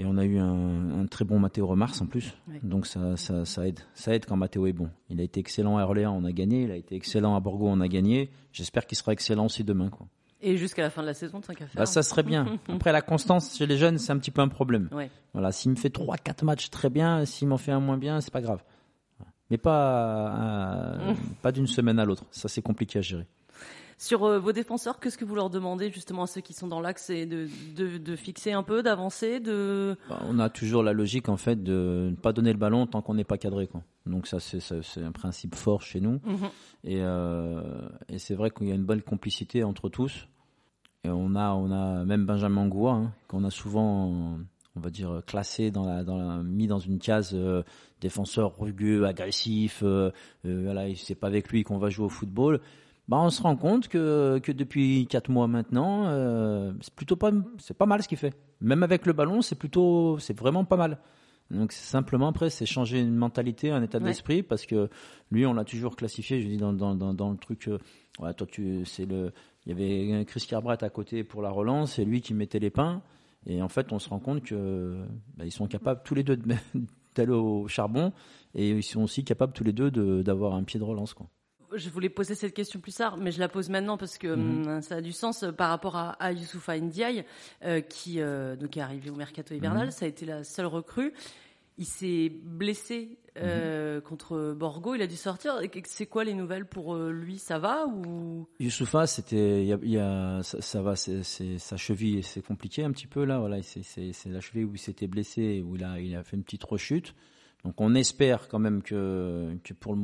[0.00, 2.34] Et on a eu un, très bon Matteo Remars en plus.
[2.62, 3.80] Donc ça, ça, aide.
[3.92, 4.88] Ça aide quand Matteo est bon.
[5.10, 6.62] Il a été excellent à Orléans, on a gagné.
[6.62, 8.30] Il a été excellent à Borgo, on a gagné.
[8.50, 9.90] J'espère qu'il sera excellent aussi demain.
[9.90, 10.06] Quoi.
[10.40, 11.82] Et jusqu'à la fin de la saison, tant qu'à faire.
[11.82, 12.58] Bah, ça serait bien.
[12.68, 14.88] Après, la constance chez les jeunes, c'est un petit peu un problème.
[15.34, 18.32] Voilà, s'il me fait 3-4 matchs très bien, s'il m'en fait un moins bien, c'est
[18.32, 18.64] pas grave.
[19.50, 22.24] Mais pas, euh, pas d'une semaine à l'autre.
[22.30, 23.26] Ça, c'est compliqué à gérer.
[24.00, 26.80] Sur euh, vos défenseurs, qu'est-ce que vous leur demandez justement à ceux qui sont dans
[26.80, 29.94] l'axe et de, de, fixer un peu, d'avancer de...
[30.08, 33.02] Bah, on a toujours la logique en fait de ne pas donner le ballon tant
[33.02, 33.66] qu'on n'est pas cadré.
[33.66, 33.82] Quoi.
[34.06, 36.18] Donc ça c'est un principe fort chez nous.
[36.24, 36.48] Mhm.
[36.84, 37.60] Et, euh,
[38.08, 40.26] et c'est vrai qu'il y a une bonne complicité entre tous.
[41.04, 44.38] Et on a, on a même Benjamin Goua, hein, qu'on a souvent,
[44.76, 47.62] on va dire, classé dans la, dans la, mis dans une case euh,
[48.00, 49.80] défenseur rugueux, agressif.
[49.82, 50.10] Euh,
[50.42, 52.62] voilà, c'est pas avec lui qu'on va jouer au football.
[53.10, 57.32] Bah, on se rend compte que, que depuis 4 mois maintenant, euh, c'est plutôt pas,
[57.58, 58.36] c'est pas mal ce qu'il fait.
[58.60, 60.96] Même avec le ballon, c'est plutôt, c'est vraiment pas mal.
[61.50, 64.88] Donc simplement après, c'est changer une mentalité, un état d'esprit, parce que
[65.32, 66.40] lui, on l'a toujours classifié.
[66.40, 67.78] Je dis dans, dans, dans, le truc, euh,
[68.20, 69.32] ouais, toi tu, c'est le,
[69.66, 72.70] il y avait Chris Carbrat à côté pour la relance, c'est lui qui mettait les
[72.70, 73.02] pains.
[73.44, 75.02] Et en fait, on se rend compte que
[75.36, 76.38] bah, ils sont capables tous les deux
[77.16, 78.12] d'aller au charbon,
[78.54, 79.90] et ils sont aussi capables tous les deux
[80.22, 81.26] d'avoir un pied de relance, quoi
[81.74, 84.66] je voulais poser cette question plus tard, mais je la pose maintenant parce que mhm.
[84.66, 87.24] hum, ça a du sens euh, par rapport à, à Youssoufa Ndiaye,
[87.64, 89.86] euh, qui euh, donc est arrivé au mercato hivernal.
[89.86, 89.90] Mhm.
[89.90, 91.12] Ça a été la seule recrue.
[91.78, 94.02] Il s'est blessé mhm.
[94.02, 94.94] contre Borgo.
[94.94, 95.58] Il a dû sortir.
[95.86, 97.38] C'est quoi les nouvelles pour lui?
[97.38, 98.46] Ça va ou?
[98.58, 103.24] Youssoufa, c'était, il y a, ça, va, c'est sa cheville, c'est compliqué un petit peu
[103.24, 103.38] là.
[103.38, 106.44] Voilà, c'est la cheville où il s'était blessé, où il a, il a fait une
[106.44, 107.14] petite rechute.
[107.64, 110.02] Donc on espère quand même que, que pour le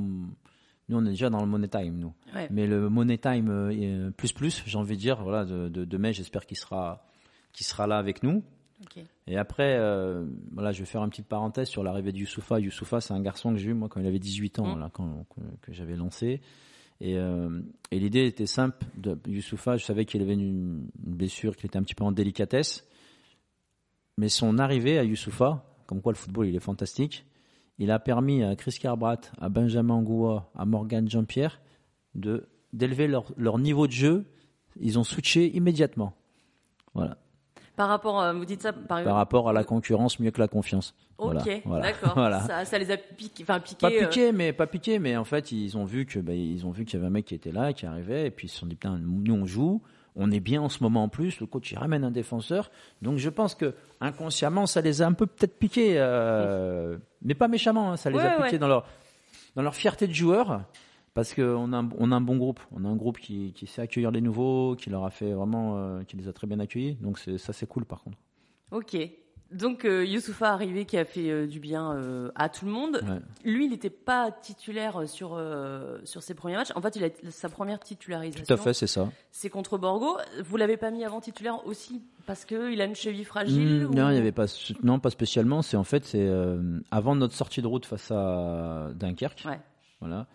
[0.88, 2.14] nous, on est déjà dans le Money Time, nous.
[2.50, 6.12] Mais le Money Time euh, plus plus, j'ai envie de dire, voilà, de, de, mai,
[6.12, 7.04] j'espère qu'il sera,
[7.52, 8.42] qu'il sera là avec nous.
[9.26, 12.60] Et après, euh, voilà, je vais faire une petite parenthèse sur l'arrivée de Youssoufa.
[12.60, 14.80] Youssoufa, c'est un garçon que j'ai eu moi quand il avait 18 ans, mm.
[14.80, 15.26] là, quand,
[15.62, 16.40] que, j'avais lancé.
[17.00, 18.86] Et, et l'idée était simple.
[18.96, 22.86] De Youssoufa, je savais qu'il avait une, blessure, qu'il était un petit peu en délicatesse.
[24.18, 27.24] Mais son arrivée à Youssoufa, comme quoi le football il est fantastique,
[27.78, 31.60] il a permis à Chris Carbrat, à Benjamin Goua, à Morgan Jean-Pierre
[32.14, 34.26] de d'élever leur, leur niveau de jeu.
[34.80, 36.12] Ils ont switché immédiatement.
[36.94, 37.16] Voilà.
[37.76, 40.48] Par rapport, euh, vous dites ça par, par rapport à la concurrence mieux que la
[40.48, 40.94] confiance.
[41.18, 42.14] Ok, d'accord.
[42.46, 43.80] Ça, ça, les a piqué, enfin piqué.
[43.80, 44.32] Pas piqué, euh.
[44.34, 46.94] mais pas piqué, mais en fait ils ont vu que, bah, ils ont vu qu'il
[46.94, 48.74] y avait un mec qui était là, qui arrivait, et puis ils se sont dit
[48.74, 49.82] putain, nous on joue,
[50.16, 51.40] on est bien en ce moment en plus.
[51.40, 52.70] Le coach il ramène un défenseur,
[53.02, 57.48] donc je pense que inconsciemment ça les a un peu peut-être piqué, euh, mais pas
[57.48, 57.92] méchamment.
[57.92, 58.86] Hein, ça les a piqués dans leur
[59.54, 60.62] dans leur fierté de joueur
[61.16, 62.60] parce qu'on a, on a un bon groupe.
[62.72, 65.78] On a un groupe qui, qui sait accueillir les nouveaux, qui leur a fait vraiment,
[65.78, 66.96] euh, qui les a très bien accueillis.
[66.96, 68.18] Donc ça, c'est cool par contre.
[68.70, 68.96] Ok.
[69.52, 73.00] Donc euh, Youssoufa arrivé qui a fait euh, du bien euh, à tout le monde.
[73.44, 75.40] Lui, il n'était pas titulaire sur
[76.04, 76.72] sur ses premiers matchs.
[76.74, 78.44] En fait, il a sa première titularisation.
[78.44, 79.10] Tout à fait, c'est ça.
[79.30, 80.18] C'est contre Borgo.
[80.44, 83.86] Vous l'avez pas mis avant titulaire aussi parce que il a une cheville fragile.
[83.86, 84.46] Hmm, non, il y avait pas
[84.82, 85.62] non pas spécialement.
[85.62, 86.28] C'est en fait c'est
[86.90, 89.44] avant notre sortie de route face à Dunkerque.
[89.46, 89.60] Ouais.
[90.00, 90.26] Voilà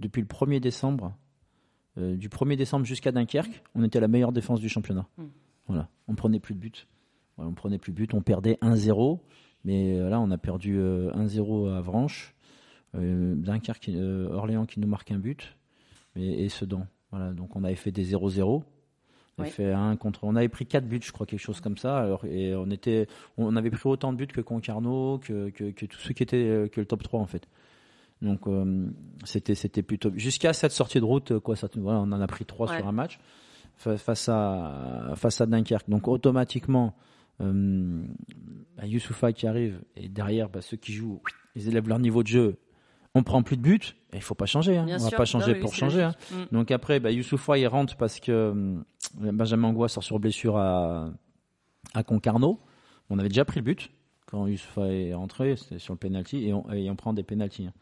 [0.00, 1.14] depuis le 1er décembre,
[1.98, 5.06] euh, du 1er décembre jusqu'à Dunkerque, on était à la meilleure défense du championnat.
[5.16, 5.26] Hmm.
[5.66, 6.86] Voilà, on prenait plus de buts.
[7.38, 9.20] On prenait plus de buts, on perdait 1-0,
[9.64, 12.34] mais euh, là on a perdu 1-0 euh, à Vranches,
[12.94, 13.90] Dunkerque,
[14.30, 15.56] Orléans qui nous marque un but,
[16.16, 16.86] et, Sedan.
[17.10, 18.62] Voilà, donc on avait fait des 0-0.
[19.38, 21.98] On, fait un contre, on avait pris 4 buts, je crois, quelque chose comme ça.
[21.98, 25.84] Alors, et on était, on avait pris autant de buts que Concarneau, que, que, que
[25.84, 27.46] tous ceux qui étaient que le top 3 en fait.
[28.22, 28.86] Donc euh,
[29.24, 32.46] c'était c'était plutôt jusqu'à cette sortie de route quoi ça voilà, on en a pris
[32.46, 33.18] trois sur un match
[33.76, 35.88] face à face à Dunkerque.
[35.90, 36.94] Donc automatiquement
[37.40, 38.02] euh,
[38.76, 41.22] bah, Youssoufa qui arrive et derrière bah, ceux qui jouent
[41.54, 42.58] ils élèvent leur niveau de jeu.
[43.14, 44.76] On prend plus de buts il faut pas changer.
[44.76, 44.86] Hein.
[44.88, 46.02] On va pas changer pour changer.
[46.02, 46.14] Hein.
[46.32, 46.54] Mm.
[46.54, 51.10] Donc après bah, Youssoufa il rentre parce que euh, Benjamin Angois sort sur blessure à
[51.94, 52.60] à Concarneau.
[53.10, 53.90] On avait déjà pris le but
[54.26, 57.68] quand Youssoufa est rentré, c'était sur le penalty et on, et on prend des penalties.
[57.68, 57.72] Hein.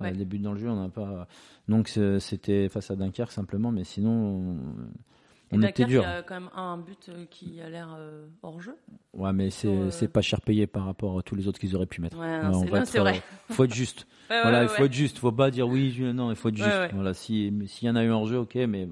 [0.00, 0.12] Ouais.
[0.12, 1.28] Des buts dans le jeu, on n'a pas.
[1.68, 4.58] Donc c'était face à Dunkerque simplement, mais sinon on,
[5.62, 6.02] était dur.
[6.02, 8.76] Il y a quand même un but euh, qui a l'air euh, hors jeu.
[9.14, 11.86] Ouais, mais c'est euh, pas cher payé par rapport à tous les autres qu'ils auraient
[11.86, 12.18] pu mettre.
[12.18, 13.22] Ouais, c'est vrai.
[13.50, 14.06] faut être juste.
[14.28, 15.18] voilà, il faut être juste.
[15.18, 16.92] Faut pas dire oui, non, il faut être juste.
[16.92, 18.88] Voilà, si s'il y en a eu hors jeu, ok, mais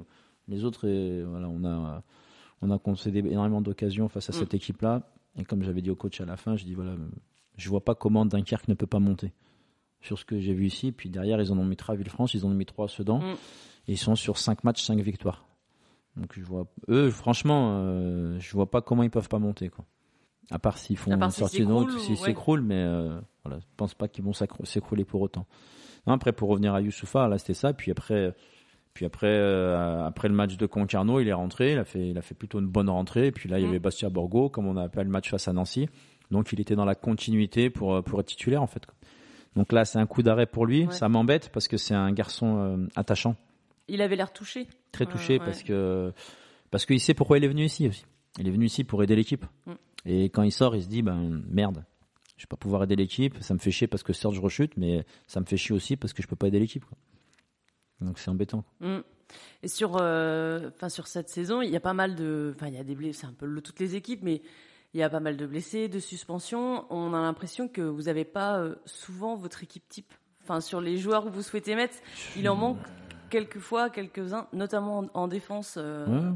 [0.48, 0.88] les autres,
[1.26, 2.02] voilà, on a
[2.60, 4.36] on a concédé énormément d'occasions face à mm.
[4.36, 5.02] cette équipe-là.
[5.38, 6.96] Et comme j'avais dit au coach à la fin, je dis voilà,
[7.56, 9.32] je vois pas comment Dunkerque ne peut pas monter
[10.00, 10.92] sur ce que j'ai vu ici.
[10.92, 12.88] Puis derrière, ils en ont mis 3 à Villefranche, ils en ont mis 3 à
[12.88, 13.18] Sedan.
[13.18, 13.36] Mm.
[13.86, 15.47] Et ils sont sur 5 matchs, 5 victoires.
[16.18, 19.68] Donc je vois, eux, franchement, euh, je vois pas comment ils peuvent pas monter.
[19.68, 19.84] Quoi.
[20.50, 23.94] À part s'ils font une sortie de route, s'ils s'écroulent, mais euh, voilà, je pense
[23.94, 25.46] pas qu'ils vont s'écrouler pour autant.
[26.06, 27.72] Non, après, pour revenir à Youssoufa, là c'était ça.
[27.72, 28.34] Puis après,
[28.94, 32.18] puis après, euh, après le match de Concarneau, il est rentré, il a fait, il
[32.18, 33.30] a fait plutôt une bonne rentrée.
[33.30, 33.70] Puis là, il y mm.
[33.70, 35.88] avait Bastia Borgo, comme on a appelé le match face à Nancy.
[36.30, 38.84] Donc il était dans la continuité pour, pour être titulaire en fait.
[38.84, 38.94] Quoi.
[39.58, 40.86] Donc là, c'est un coup d'arrêt pour lui.
[40.90, 43.34] Ça m'embête parce que c'est un garçon euh, attachant.
[43.88, 44.66] Il avait l'air touché.
[44.92, 46.12] Très touché parce que
[46.70, 48.04] parce qu'il sait pourquoi il est venu ici aussi.
[48.38, 49.44] Il est venu ici pour aider l'équipe.
[49.66, 49.72] Mm.
[50.04, 51.84] Et quand il sort, il se dit ben merde,
[52.36, 53.36] je vais pas pouvoir aider l'équipe.
[53.40, 56.12] Ça me fait chier parce que Serge rechute, mais ça me fait chier aussi parce
[56.12, 56.84] que je peux pas aider l'équipe.
[58.00, 58.64] Donc c'est embêtant.
[58.80, 58.98] Mm.
[59.62, 62.78] Et sur, euh, sur cette saison, il y a pas mal de, enfin il y
[62.78, 64.40] a des blessés, c'est un peu toutes les équipes, mais
[64.94, 66.86] il y a pas mal de blessés, de suspensions.
[66.90, 70.12] On a l'impression que vous n'avez pas euh, souvent votre équipe type.
[70.42, 71.96] Enfin, sur les joueurs que vous souhaitez mettre,
[72.36, 72.78] il en manque
[73.30, 75.76] quelquefois quelques-uns, notamment en, défense.
[75.78, 76.32] Euh.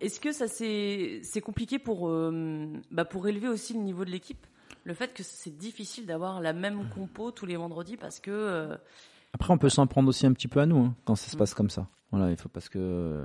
[0.00, 4.46] Est-ce que ça c'est compliqué pour euh, bah, pour élever aussi le niveau de l'équipe
[4.84, 8.76] Le fait que c'est difficile d'avoir la même compo tous les vendredis parce que
[9.32, 11.36] après on peut s'en prendre aussi un petit peu à nous hein, quand ça se
[11.36, 11.38] mm.
[11.38, 11.86] passe comme ça.
[12.10, 13.24] Voilà, il faut parce que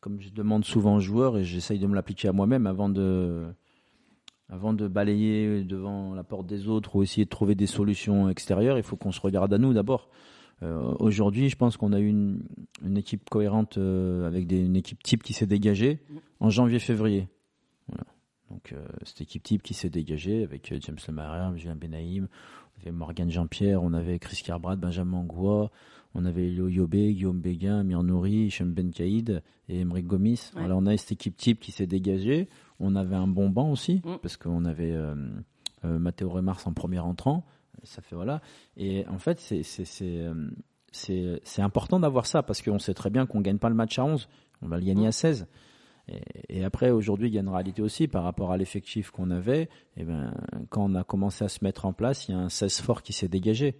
[0.00, 3.46] comme je demande souvent aux joueurs et j'essaye de me l'appliquer à moi-même avant de
[4.50, 8.76] avant de balayer devant la porte des autres ou essayer de trouver des solutions extérieures,
[8.76, 10.08] il faut qu'on se regarde à nous d'abord.
[10.62, 12.42] Euh, aujourd'hui, je pense qu'on a eu une,
[12.84, 16.00] une équipe cohérente euh, avec des, une équipe type qui s'est dégagée
[16.40, 17.28] en janvier-février.
[17.88, 18.04] Voilà.
[18.50, 22.28] Donc euh, cette équipe type qui s'est dégagée avec James Lemaire, Julien Benaïm,
[22.76, 25.70] on avait Morgan Jean-Pierre, on avait Chris Carbrad, Benjamin Angoua,
[26.14, 30.50] on avait Elio Yobé, Guillaume Béguin, Amir Nouri, Hichem Ben Kaïd et Emmerich Gomis.
[30.54, 32.48] Voilà, on a cette équipe type qui s'est dégagée.
[32.78, 34.18] On avait un bon banc aussi, mm.
[34.22, 35.14] parce qu'on avait euh,
[35.84, 37.44] euh, Matteo Remars en premier entrant.
[37.82, 38.40] Ça fait voilà.
[38.76, 39.62] Et en fait, c'est
[40.02, 40.48] euh,
[40.92, 44.04] c'est important d'avoir ça parce qu'on sait très bien qu'on gagne pas le match à
[44.04, 44.28] 11,
[44.62, 45.46] on va le gagner à 16.
[46.06, 49.30] Et, et après, aujourd'hui, il y a une réalité aussi par rapport à l'effectif qu'on
[49.30, 49.68] avait.
[49.96, 50.34] Et ben,
[50.68, 53.02] quand on a commencé à se mettre en place, il y a un 16 fort
[53.02, 53.76] qui s'est dégagé.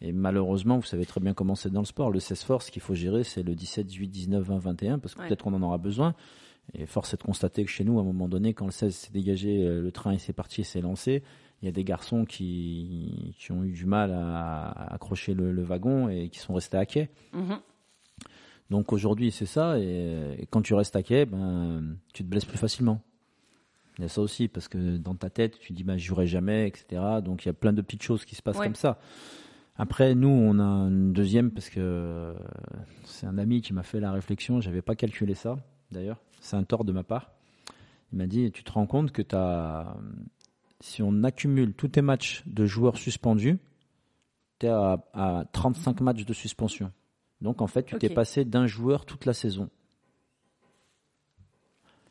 [0.00, 2.10] Et malheureusement, vous savez très bien comment c'est dans le sport.
[2.10, 5.26] Le 16 force, qu'il faut gérer, c'est le 17, 18, 19, 20, 21, parce que
[5.26, 6.14] peut-être qu'on en aura besoin.
[6.74, 8.94] Et force est de constater que chez nous, à un moment donné, quand le 16
[8.94, 11.22] s'est dégagé, euh, le train s'est parti et s'est lancé,
[11.60, 16.08] il y a des garçons qui, qui ont eu du mal à, accrocher le, wagon
[16.08, 17.10] et qui sont restés à quai.
[17.34, 17.58] Mm-hmm.
[18.70, 19.78] Donc aujourd'hui, c'est ça.
[19.78, 23.00] Et, quand tu restes à quai, ben, tu te blesses plus facilement.
[23.98, 26.28] Il y a ça aussi, parce que dans ta tête, tu dis, ben, je jouerai
[26.28, 27.02] jamais, etc.
[27.24, 28.98] Donc il y a plein de petites choses qui se passent comme ça.
[29.76, 32.34] Après, nous, on a une deuxième parce que
[33.04, 34.60] c'est un ami qui m'a fait la réflexion.
[34.60, 35.56] J'avais pas calculé ça,
[35.92, 36.18] d'ailleurs.
[36.40, 37.32] C'est un tort de ma part.
[38.12, 39.96] Il m'a dit Tu te rends compte que as,
[40.80, 43.58] si on accumule tous tes matchs de joueurs suspendus,
[44.58, 46.92] tu es à, 35 matchs de suspension.
[47.40, 49.70] Donc, en fait, tu t'es passé d'un joueur toute la saison.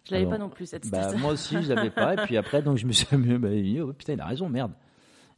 [0.06, 2.13] Je l'avais pas non plus cette bah, Moi aussi, je l'avais pas.
[2.13, 3.49] Et puis après, donc je me suis dit, bah,
[3.84, 4.71] oh, putain, il a raison, merde.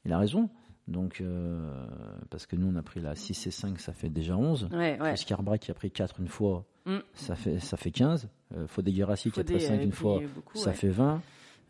[0.06, 0.50] Il a raison.
[0.88, 1.86] Donc, euh,
[2.30, 4.70] parce que nous, on a pris la 6 et 5, ça fait déjà 11.
[4.72, 5.14] Ouais, ouais.
[5.60, 6.98] qui a pris 4 une fois, mm.
[7.14, 8.28] ça, fait, ça fait 15.
[8.56, 10.20] Euh, Fodé qui a pris 5 une fois,
[10.56, 11.22] ça fait 20.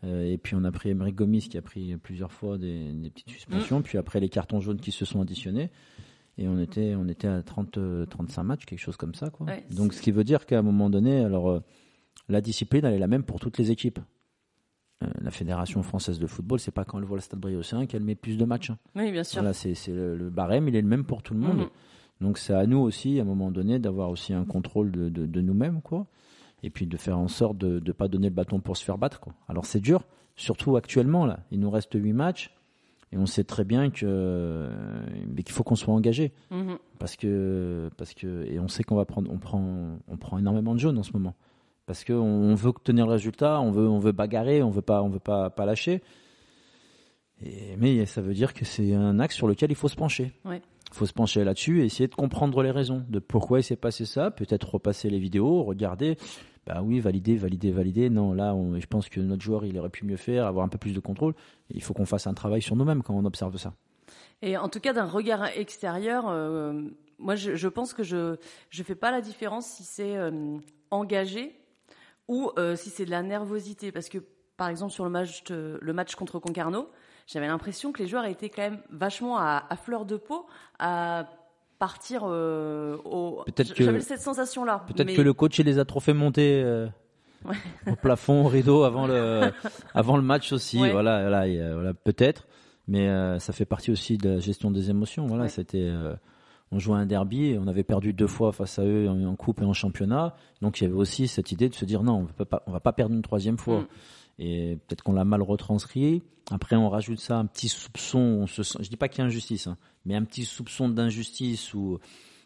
[0.04, 3.30] Euh, et puis on a pris Emery Gomis qui a pris plusieurs fois des, petites
[3.30, 3.82] suspensions.
[3.82, 5.70] Puis après les cartons jaunes qui se sont additionnés.
[6.38, 9.28] Et on était, on était à 30, 35 matchs, quelque chose comme ça.
[9.28, 9.46] Quoi.
[9.70, 11.62] Donc ce qui veut dire qu'à un moment donné, alors
[12.30, 13.98] la discipline, elle est la même pour toutes les équipes.
[15.02, 18.02] Euh, la Fédération française de football, c'est pas quand elle voit le Stade Briocéen qu'elle
[18.02, 18.70] met plus de matchs.
[18.70, 18.78] Hein.
[18.94, 19.40] Oui, bien sûr.
[19.40, 21.58] Voilà, c'est, le, barème, il est le même pour tout le monde.
[21.58, 21.68] Mhm.
[22.20, 25.40] Donc c'est à nous aussi, à un moment donné, d'avoir aussi un contrôle de, de,
[25.40, 26.06] nous-mêmes, quoi.
[26.62, 28.98] Et puis de faire en sorte de ne pas donner le bâton pour se faire
[28.98, 29.34] battre, quoi.
[29.48, 30.04] Alors c'est dur,
[30.36, 31.40] surtout actuellement, là.
[31.50, 32.54] Il nous reste huit matchs.
[33.12, 34.68] Et on sait très bien que
[35.34, 36.78] mais qu'il faut qu'on soit engagé mhm.
[37.00, 40.76] parce que parce que et on sait qu'on va prendre on prend on prend énormément
[40.76, 41.34] de jaunes en ce moment
[41.90, 45.08] parce qu'on veut tenir le résultat, on veut, on veut bagarrer, on veut pas, on
[45.08, 46.02] veut pas, pas lâcher.
[47.78, 50.30] mais ça veut dire que c'est un axe sur lequel il faut se pencher.
[50.44, 53.76] Il faut se pencher là-dessus et essayer de comprendre les raisons de pourquoi il s'est
[53.76, 54.30] passé ça.
[54.30, 56.16] Peut-être repasser les vidéos, regarder.
[56.66, 58.10] Bah oui, valider, valider, valider.
[58.10, 60.78] Non, là, je pense que notre joueur, il aurait pu mieux faire, avoir un peu
[60.78, 61.34] plus de contrôle.
[61.70, 63.74] il faut qu'on fasse un travail sur nous-mêmes quand on observe ça.
[64.42, 66.82] Et en tout cas, d'un regard extérieur, euh,
[67.18, 68.36] moi, je, pense que je
[68.76, 70.58] ne fais pas la différence si c'est euh,
[70.90, 71.54] engagé
[72.28, 73.92] ou euh, si c'est de la nervosité.
[73.92, 74.18] Parce que,
[74.60, 76.90] par exemple, sur le match, le match contre Concarneau,
[77.26, 80.44] j'avais l'impression que les joueurs étaient quand même vachement à, fleur de peau,
[80.78, 81.30] à
[81.78, 83.42] partir euh, au.
[83.74, 84.84] J'avais cette sensation-là.
[84.86, 86.60] Peut-être que le coach les a trop fait monter.
[86.62, 86.88] Euh,
[87.86, 89.50] au plafond, au rideau avant le
[89.94, 90.76] avant le match aussi.
[90.76, 92.46] Voilà, voilà, peut-être,
[92.86, 95.24] mais ça fait partie aussi de la gestion des émotions.
[95.24, 95.90] Voilà, c'était
[96.70, 99.62] on jouait un derby et on avait perdu deux fois face à eux en, coupe
[99.62, 100.36] et en championnat.
[100.60, 102.92] Donc il y avait aussi cette idée de se dire non, on ne va pas
[102.92, 103.80] perdre une troisième fois.
[103.80, 103.86] Mm.
[104.40, 106.22] Et peut-être qu'on l'a mal retranscrit.
[106.50, 108.18] Après, on rajoute ça un petit soupçon.
[108.18, 111.74] On se je dis pas qu'il y a injustice, hein, mais un petit soupçon d'injustice
[111.74, 112.00] où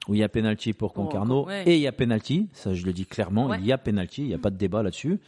[0.08, 2.48] où il y a penalty pour Concarneau et il y a penalty.
[2.52, 4.22] Ça, je le dis clairement, il y a penalty.
[4.22, 5.18] Il n'y a pas de débat là-dessus.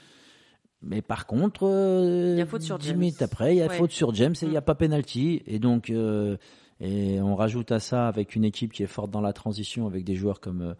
[0.83, 3.69] Mais par contre, euh, il y a faute sur 10 minutes après, il y a
[3.69, 4.65] faute sur James et il n'y a mm.
[4.65, 5.43] pas penalty.
[5.47, 6.37] Et donc, euh,
[6.81, 10.05] et on rajoute à ça avec une équipe qui est forte dans la transition, avec
[10.05, 10.75] des joueurs comme euh,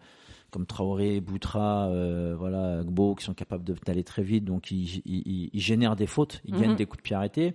[0.51, 5.49] comme Traoré, Boutra, euh, voilà, Gbo, qui sont capables d'aller très vite, donc ils, ils,
[5.53, 6.75] ils, génèrent des fautes, ils gagnent mhm.
[6.77, 7.53] des coups de pied arrêtés.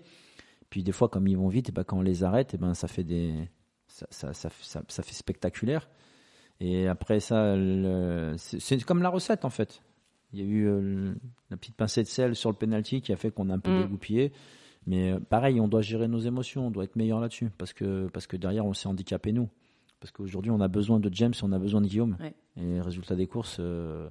[0.70, 2.74] Puis des fois, comme ils vont vite, et ben, quand on les arrête, et ben,
[2.74, 3.34] ça fait des,
[3.86, 4.50] ça, ça, ça,
[4.86, 5.88] ça fait spectaculaire.
[6.60, 7.56] Et après ça,
[8.36, 9.82] c'est comme la recette en fait.
[10.32, 11.12] Il y a eu euh,
[11.50, 13.70] la petite pincée de sel sur le penalty qui a fait qu'on a un peu
[13.70, 13.82] mm.
[13.82, 14.32] dégoupillé.
[14.86, 18.08] Mais euh, pareil, on doit gérer nos émotions, on doit être meilleur là-dessus, parce que,
[18.08, 19.48] parce que derrière, on s'est handicapé nous.
[20.02, 22.16] Parce qu'aujourd'hui, on a besoin de James et on a besoin de Guillaume.
[22.56, 24.10] Et résultat des courses, euh,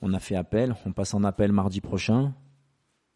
[0.00, 2.32] on a fait appel, on passe en appel mardi prochain.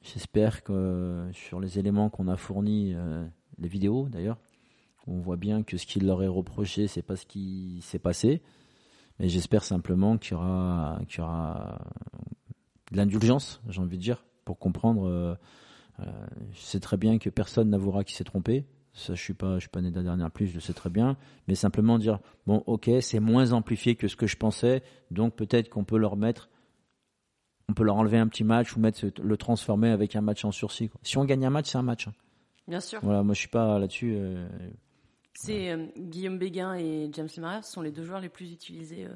[0.01, 3.25] J'espère que sur les éléments qu'on a fournis, euh,
[3.59, 4.40] les vidéos d'ailleurs,
[5.07, 8.42] on voit bien que ce qu'il leur est reproché, c'est pas ce qui s'est passé.
[9.20, 11.79] Mais j'espère simplement qu'il y aura, qu'il y aura
[12.90, 15.07] de l'indulgence, j'ai envie de dire, pour comprendre
[16.01, 16.07] euh,
[16.55, 18.66] je sais très bien que personne n'avouera qu'il s'est trompé.
[18.94, 20.74] Ça, je suis pas, je suis pas né de la dernière pluie, je le sais
[20.74, 21.16] très bien.
[21.48, 25.70] Mais simplement dire, bon, ok, c'est moins amplifié que ce que je pensais, donc peut-être
[25.70, 26.50] qu'on peut leur mettre,
[27.68, 30.52] on peut leur enlever un petit match ou mettre le transformer avec un match en
[30.52, 30.90] sursis.
[31.02, 32.09] Si on gagne un match, c'est un match.
[32.09, 32.14] Hein.
[32.68, 33.00] Bien sûr.
[33.02, 34.14] Voilà, moi je suis pas là-dessus.
[34.16, 34.46] Euh,
[35.35, 39.09] c'est euh, Guillaume Béguin et James Lemaire sont les deux joueurs les plus utilisés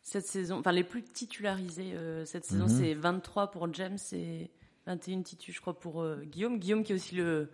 [0.00, 1.94] cette saison, enfin les plus titularisés
[2.24, 2.64] cette saison.
[2.64, 2.70] Mhm.
[2.70, 4.50] C'est 23 pour James et
[4.86, 6.58] 21 titus, je crois, pour euh, Guillaume.
[6.58, 7.50] Guillaume qui est aussi le,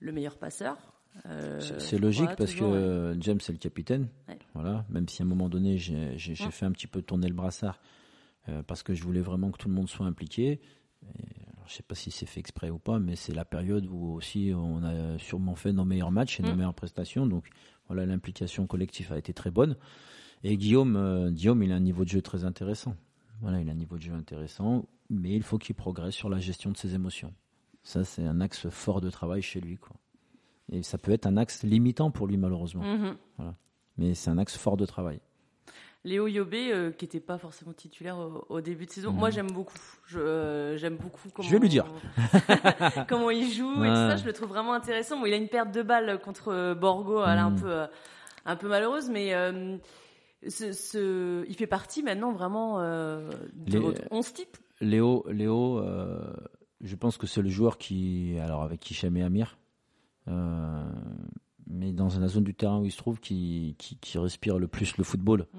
[0.00, 0.76] le meilleur passeur.
[1.24, 4.08] Euh, c'est logique parce que James c'est le capitaine.
[4.54, 7.80] Voilà, même si à un moment donné j'ai fait un petit peu tourner le brassard
[8.48, 10.60] euh, parce que je voulais vraiment que tout le monde soit impliqué.
[11.02, 11.24] Et,
[11.68, 14.52] je sais pas si c'est fait exprès ou pas, mais c'est la période où aussi
[14.54, 16.56] on a sûrement fait nos meilleurs matchs et nos mm.
[16.56, 17.26] meilleures prestations.
[17.26, 17.48] Donc
[17.88, 19.76] Voilà, l'implication collective a été très bonne.
[20.44, 22.94] Et Guillaume, Guillaume, il a un niveau de jeu très intéressant.
[23.40, 26.38] Voilà, il a un niveau de jeu intéressant, mais il faut qu'il progresse sur la
[26.38, 27.34] gestion de ses émotions.
[27.82, 29.96] Ça, c'est un axe fort de travail chez lui, quoi.
[30.72, 32.82] Et ça peut être un axe limitant pour lui, malheureusement.
[32.82, 33.16] Mhm.
[33.36, 33.54] Voilà.
[33.98, 35.20] Mais c'est un axe fort de travail.
[36.04, 38.16] Léo Yobé, euh, qui n'était pas forcément titulaire
[38.48, 39.34] au, début de saison, moi mhm.
[39.34, 39.74] j'aime beaucoup.
[40.14, 41.48] Euh, j'aime beaucoup comment.
[41.48, 41.86] Je vais lui dire.
[43.08, 45.18] comment il joue et tout ça, je le trouve vraiment intéressant.
[45.18, 47.60] Bon, il a une perte de balle contre Borgo, elle est un mhm.
[47.60, 47.86] peu, euh,
[48.44, 49.32] un peu malheureuse, mais
[50.48, 54.56] ce, il fait partie maintenant vraiment de votre 11 type.
[54.80, 55.82] Léo, Léo
[56.80, 59.56] je pense que c'est le joueur qui, alors avec Hicham et Amir,
[60.26, 64.96] mais dans la zone du terrain où il se trouve, qui, qui, respire le plus
[64.96, 65.46] le football.
[65.52, 65.58] Mm.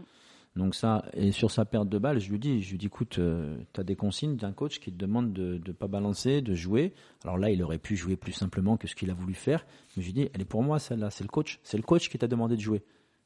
[0.57, 3.19] Donc ça, et sur sa perte de balle, je lui dis, je lui dis, écoute,
[3.19, 6.55] euh, tu as des consignes d'un coach qui te demande de ne pas balancer, de
[6.55, 6.93] jouer.
[7.23, 9.65] Alors là, il aurait pu jouer plus simplement que ce qu'il a voulu faire.
[9.95, 11.59] Mais je lui dis, elle est pour moi celle-là, c'est le coach.
[11.63, 12.83] C'est le coach qui t'a demandé de jouer.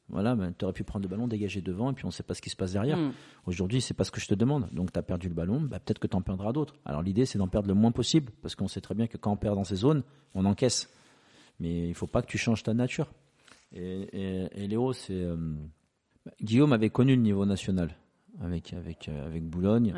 [0.08, 2.22] Voilà, ben, tu aurais pu prendre le ballon, dégager devant, et puis on ne sait
[2.22, 2.98] pas ce qui se passe derrière.
[2.98, 3.12] Mm.
[3.46, 4.68] Aujourd'hui, c'est pas ce que je te demande.
[4.72, 6.74] Donc tu as perdu le ballon, bah, peut-être que tu en perdras d'autres.
[6.84, 9.32] Alors l'idée, c'est d'en perdre le moins possible, parce qu'on sait très bien que quand
[9.32, 10.02] on perd dans ces zones,
[10.34, 10.92] on encaisse.
[11.62, 13.10] Mais il faut pas que tu changes ta nature.
[13.72, 15.14] Et, Léo, c'est...
[15.14, 15.36] Euh,
[16.42, 17.96] Guillaume avait connu le niveau national
[18.40, 19.94] avec avec euh, avec Boulogne,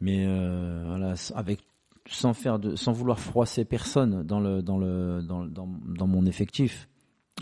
[0.00, 1.60] mais euh, voilà, avec
[2.08, 6.26] sans faire de, sans vouloir froisser personne dans le dans le dans, dans, dans mon
[6.26, 6.88] effectif.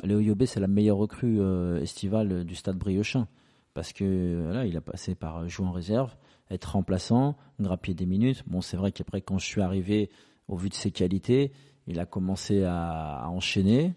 [0.05, 3.27] Léo Yobé, c'est la meilleure recrue euh, estivale du Stade Briochin
[3.75, 6.17] parce que voilà, il a passé par jouer en réserve,
[6.51, 8.43] être remplaçant, grappiller des minutes.
[8.47, 10.11] Bon, c'est vrai qu'après quand je suis arrivé,
[10.49, 11.53] au vu de ses qualités,
[11.89, 13.95] il a commencé à, enchaîner.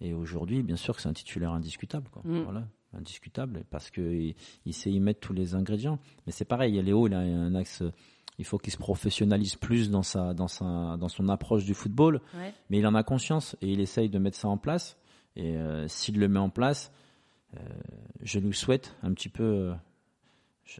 [0.00, 2.08] Et aujourd'hui, bien sûr que c'est un titulaire indiscutable.
[2.10, 2.22] Quoi.
[2.24, 2.42] Mm.
[2.42, 2.64] Voilà
[2.96, 5.98] indiscutable parce qu'il il sait y mettre tous les ingrédients.
[6.26, 7.82] Mais c'est pareil, Léo, il a un axe.
[8.38, 12.20] Il faut qu'il se professionnalise plus dans sa, dans sa, dans son approche du football.
[12.70, 14.96] Mais il en a conscience et il essaye de mettre ça en place.
[15.36, 16.92] Et euh, s'il le met en place,
[17.56, 17.60] euh,
[18.22, 19.72] je lui souhaite un petit peu.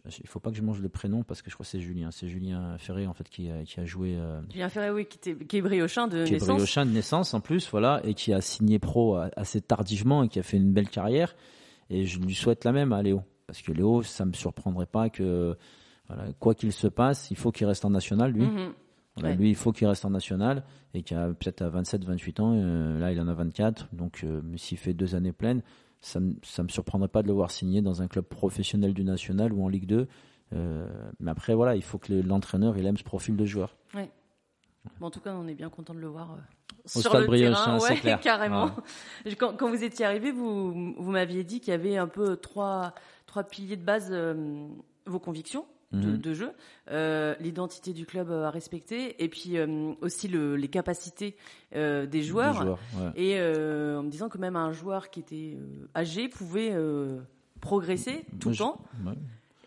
[0.05, 1.79] Euh, il faut pas que je mange le prénom parce que je crois que c'est
[1.79, 2.11] Julien.
[2.11, 4.17] C'est Julien Ferré en fait qui a, qui a joué.
[4.51, 6.47] Julien Ferré, oui, qui, était, qui est briochin de qui naissance.
[6.47, 10.23] Qui est briochin de naissance en plus, voilà, et qui a signé pro assez tardivement
[10.23, 11.35] et qui a fait une belle carrière.
[11.89, 13.21] Et je lui souhaite la même à Léo.
[13.47, 15.55] Parce que Léo, ça me surprendrait pas que,
[16.39, 18.45] quoi qu'il se passe, il faut qu'il reste en national, lui.
[18.45, 18.73] Mhm.
[19.23, 22.53] Lui, il faut qu'il reste en national et qu'il a peut-être à 27, 28 ans.
[22.55, 23.87] Euh, là, il en a 24.
[23.93, 25.61] Donc, euh, s'il fait deux années pleines,
[26.05, 29.51] ça ne me surprendrait pas de le voir signer dans un club professionnel du national
[29.51, 30.07] ou en Ligue 2.
[30.53, 30.87] Euh,
[31.19, 33.75] mais après, voilà, il faut que l'entraîneur il aime ce profil de joueur.
[33.95, 34.11] Ouais.
[34.99, 36.37] Bon, en tout cas, on est bien content de le voir
[36.85, 38.69] sur le terrain, ouais, carrément.
[39.39, 42.93] Quand, quand, vous étiez arrivé, vous, vous m'aviez dit qu'il y avait un peu trois,
[43.25, 44.67] trois piliers de base, euh,
[45.07, 45.65] vos convictions.
[45.91, 46.17] De, mhm.
[46.17, 46.51] de, jeu,
[46.91, 51.37] euh, l'identité du club à respecter, et puis euh, aussi le, les capacités
[51.75, 52.61] euh, des joueurs.
[52.61, 53.11] joueurs ouais.
[53.15, 55.57] Et euh, en me disant que même un joueur qui était
[55.95, 56.75] âgé pouvait
[57.61, 58.81] progresser tout le temps.
[59.05, 59.13] Ouais.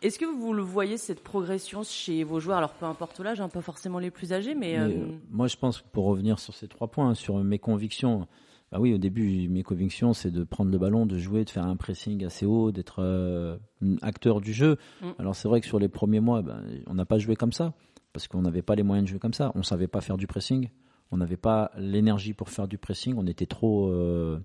[0.01, 2.59] Est-ce que vous le voyez cette progression chez vos joueurs?
[2.59, 5.57] Alors peu importe l'âge, hein, pas forcément les plus âgés, mais, euh, euh, moi je
[5.57, 8.29] pense pour revenir sur ces trois points, sur mes convictions.
[8.71, 11.65] Bah oui, au début, mes convictions, c'est de prendre le ballon, de jouer, de faire
[11.65, 13.57] un pressing assez haut, d'être euh,
[14.03, 14.77] acteur du jeu.
[15.01, 15.07] Mm.
[15.19, 17.73] Alors c'est vrai que sur les premiers mois, bah, on n'a pas joué comme ça,
[18.13, 19.53] parce qu'on n'avait pas les moyens de jouer comme ça.
[19.55, 20.69] On savait pas faire du pressing,
[21.11, 24.39] on n'avait pas l'énergie pour faire du pressing, on était trop euh,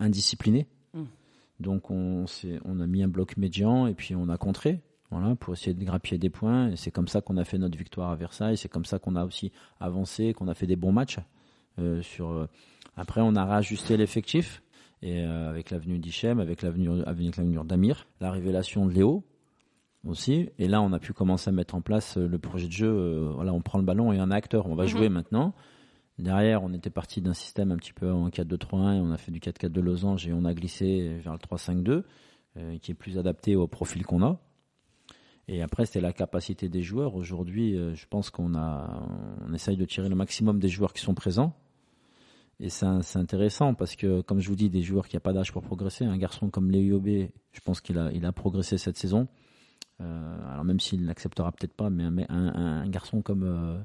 [0.00, 0.66] indiscipliné.
[1.60, 2.24] Donc on,
[2.64, 4.82] on a mis un bloc médian et puis on a contré.
[5.12, 6.70] Voilà, pour essayer de grappiller des points.
[6.70, 8.56] Et c'est comme ça qu'on a fait notre victoire à Versailles.
[8.56, 11.20] C'est comme ça qu'on a aussi avancé, qu'on a fait des bons matchs.
[11.80, 12.48] Euh, sur, euh,
[12.96, 14.62] après, on a réajusté l'effectif.
[15.02, 19.22] Et euh, avec l'avenue d'Ichem, avec l'avenue avec l'avenue d'Amir, la révélation de Léo
[20.06, 20.48] aussi.
[20.58, 23.30] Et là, on a pu commencer à mettre en place le projet de jeu.
[23.34, 24.66] voilà, on prend le ballon et un acteur.
[24.66, 24.88] On va mhm.
[24.88, 25.54] jouer maintenant.
[26.18, 29.32] Derrière, on était parti d'un système un petit peu en 4-2-3-1 et on a fait
[29.32, 32.04] du 4-4 de losange et on a glissé vers le 3-5-2
[32.56, 34.38] euh, qui est plus adapté au profil qu'on a.
[35.48, 37.16] Et après, c'est la capacité des joueurs.
[37.16, 39.08] Aujourd'hui, euh, je pense qu'on a,
[39.46, 41.56] on essaye de tirer le maximum des joueurs qui sont présents.
[42.60, 42.86] Et c'est
[43.16, 46.04] intéressant parce que, comme je vous dis, des joueurs qui n'ont pas d'âge pour progresser.
[46.04, 49.26] Un garçon comme Léo Yobé, je pense qu'il a, il a progressé cette saison.
[50.00, 53.78] Euh, alors même s'il n'acceptera peut-être pas, mais un, garçon comme euh,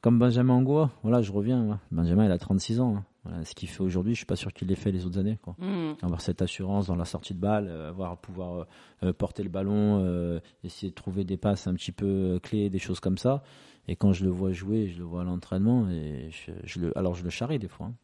[0.00, 1.78] comme Benjamin Angoua, voilà, je reviens.
[1.90, 2.96] Benjamin, il a 36 ans.
[2.96, 3.04] Hein.
[3.24, 5.38] Voilà, ce qu'il fait aujourd'hui, je suis pas sûr qu'il l'ait fait les autres années.
[5.42, 5.54] Quoi.
[5.58, 5.96] Mmh.
[6.02, 8.64] Avoir cette assurance dans la sortie de balle, euh, avoir pouvoir euh,
[9.02, 13.00] euh, porter le ballon, essayer de trouver des passes un petit peu clés, des choses
[13.00, 13.42] comme ça.
[13.88, 16.30] Et quand je le vois jouer, je le vois à l'entraînement, et
[16.64, 17.86] je, le, alors je le charrie des fois.
[17.86, 17.94] Hein.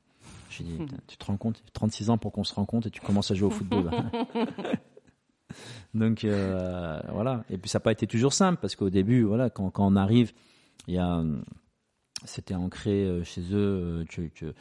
[0.50, 3.00] Je dis, tu te rends compte, 36 ans pour qu'on se rende compte et tu
[3.00, 3.90] commences à jouer au football.
[5.94, 7.44] Donc voilà.
[7.50, 9.96] Et puis ça n'a pas été toujours simple parce qu'au début, voilà, quand, quand on
[9.96, 10.32] arrive,
[10.88, 11.22] il y a
[12.24, 14.54] c'était ancré chez eux que,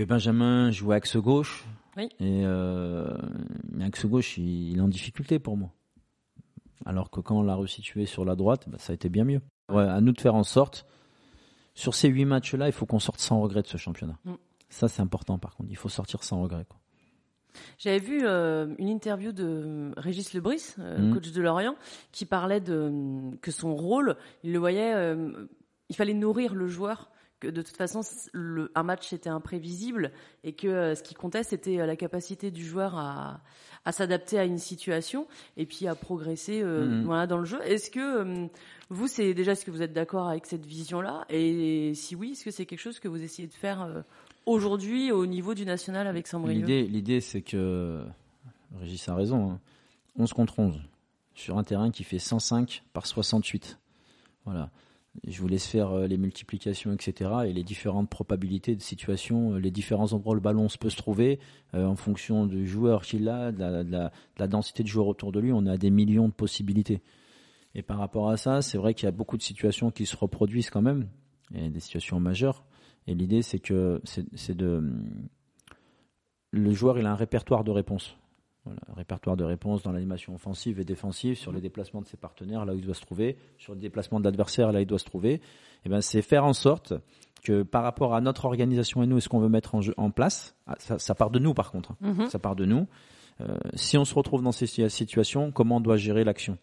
[0.00, 1.66] que Benjamin joue axe gauche.
[1.98, 2.10] Et
[2.46, 3.14] euh,
[3.82, 5.74] axe gauche, il, est en difficulté pour moi.
[6.86, 9.42] Alors que quand on l'a resitué sur la droite, bah, ça a été bien mieux.
[9.68, 10.86] à nous de faire en sorte,
[11.74, 14.18] sur ces huit matchs-là, il faut qu'on sorte sans regret de ce championnat.
[14.24, 14.32] Mm.
[14.70, 15.68] Ça, c'est important par contre.
[15.70, 16.64] Il faut sortir sans regret.
[17.76, 21.12] J'avais vu euh, une interview de Régis Lebris, euh, mm.
[21.12, 21.74] coach de Lorient,
[22.10, 22.90] qui parlait de
[23.42, 25.46] que son rôle, il le voyait, euh,
[25.90, 27.10] il fallait nourrir le joueur
[27.40, 30.12] que de toute façon, le, un match était imprévisible
[30.44, 33.40] et que euh, ce qui comptait, c'était euh, la capacité du joueur à,
[33.84, 35.26] à s'adapter à une situation
[35.56, 37.04] et puis à progresser euh, mhm.
[37.04, 37.60] voilà, dans le jeu.
[37.64, 38.48] Est-ce que
[38.90, 41.24] vous, c'est déjà ce que vous êtes d'accord avec cette vision-là?
[41.30, 44.04] Et si oui, est-ce que c'est quelque chose que vous essayez de faire
[44.46, 48.04] aujourd'hui au niveau du national avec Saint-Brieuc L'idée, l'idée c'est que,
[48.78, 49.58] Régis a raison,
[50.16, 50.34] 11 hein.
[50.34, 50.80] contre 11
[51.34, 53.78] sur un terrain qui fait 105 par 68.
[54.44, 54.70] Voilà
[55.26, 57.30] je vous laisse faire euh, les multiplications, etc.
[57.46, 60.96] et les différentes probabilités de situation, euh, les différents endroits où le ballon peut se
[60.96, 61.40] trouver,
[61.74, 65.52] euh, en fonction du joueur qu'il a, de la, densité de joueurs autour de lui,
[65.52, 67.02] on a des millions de possibilités.
[67.74, 70.16] Et par rapport à ça, c'est vrai qu'il y a beaucoup de situations qui se
[70.16, 71.08] reproduisent quand même,
[71.54, 72.64] et des situations majeures.
[73.06, 74.92] Et l'idée, c'est que c'est de
[76.52, 78.16] le joueur, il a un répertoire de réponses.
[78.64, 82.66] Voilà, répertoire de réponses dans l'animation offensive et défensive, sur les déplacements de ses partenaires,
[82.66, 84.98] là où il doit se trouver, sur le déplacement de l'adversaire, là où il doit
[84.98, 85.34] se trouver.
[85.34, 85.40] Et
[85.86, 86.92] eh ben, c'est faire en sorte
[87.42, 90.10] que par rapport à notre organisation et nous et ce qu'on veut mettre en, en
[90.10, 92.12] place, ah, ça, part de nous par contre, hein.
[92.12, 92.26] mhm.
[92.28, 92.86] ça part de nous.
[93.40, 96.58] Euh, si on se retrouve dans ces situations, comment on doit gérer l'action?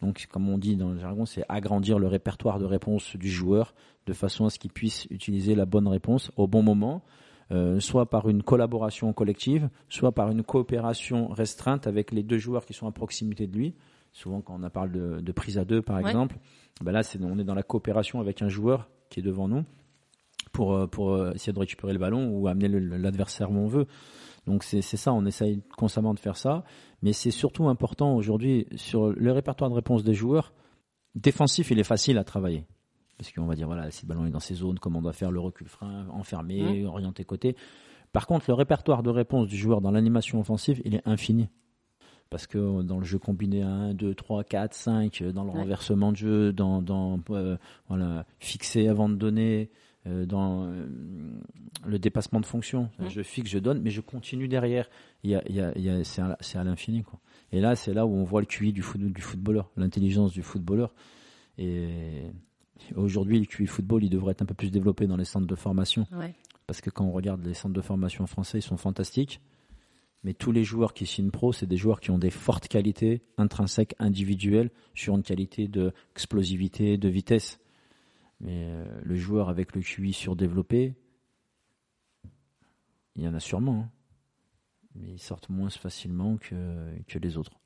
[0.00, 3.74] Donc, comme on dit dans le jargon, c'est agrandir le répertoire de réponses du joueur
[4.06, 7.04] de façon à ce qu'il puisse utiliser la bonne réponse au bon moment
[7.50, 12.64] euh, soit par une collaboration collective, soit par une coopération restreinte avec les deux joueurs
[12.64, 13.74] qui sont à proximité de lui.
[14.12, 16.36] Souvent, quand on parle de, prise à deux, par exemple,
[16.82, 19.64] ben là, on est dans la coopération avec un joueur qui est devant nous
[20.52, 23.86] pour, euh, pour euh, essayer de récupérer le ballon ou amener l'adversaire où on veut.
[24.46, 26.64] Donc c'est, ça, on essaye constamment de faire ça.
[27.02, 30.52] Mais c'est surtout important aujourd'hui sur le répertoire de réponse des joueurs.
[31.14, 32.66] Défensif, il est facile à travailler
[33.22, 35.12] parce qu'on va dire voilà si le ballon est dans ses zones, comment on doit
[35.12, 36.86] faire le recul frein, enfermer, mmh.
[36.86, 37.56] orienter côté.
[38.12, 41.48] Par contre, le répertoire de réponse du joueur dans l'animation offensive, il est infini.
[42.30, 46.16] Parce que dans le jeu combiné 1, 2, 3, 4, 5, dans le renversement de
[46.16, 47.56] jeu, dans, dans euh,
[47.88, 49.70] voilà, fixer avant de donner,
[50.06, 50.86] euh, dans euh,
[51.86, 52.90] le dépassement de fonction.
[52.98, 53.08] Mmh.
[53.08, 54.88] Je fixe, je donne, mais je continue derrière.
[55.22, 57.04] Il il c'est à, à l'infini.
[57.52, 60.42] Et là, c'est là où on voit le QI du, foot, du footballeur, l'intelligence du
[60.42, 60.92] footballeur.
[61.58, 62.24] Et
[62.96, 65.54] Aujourd'hui, le QI football, il devrait être un peu plus développé dans les centres de
[65.54, 66.06] formation.
[66.66, 69.40] Parce que quand on regarde les centres de formation français, ils sont fantastiques.
[70.24, 73.22] Mais tous les joueurs qui signent pro, c'est des joueurs qui ont des fortes qualités
[73.38, 77.58] intrinsèques, individuelles, sur une qualité d'explosivité, de vitesse.
[78.40, 80.94] Mais euh, le joueur avec le QI surdéveloppé,
[83.16, 83.80] il y en a sûrement.
[83.80, 83.90] Hein.
[84.94, 86.54] Mais ils sortent moins facilement que,
[87.08, 87.61] que les autres.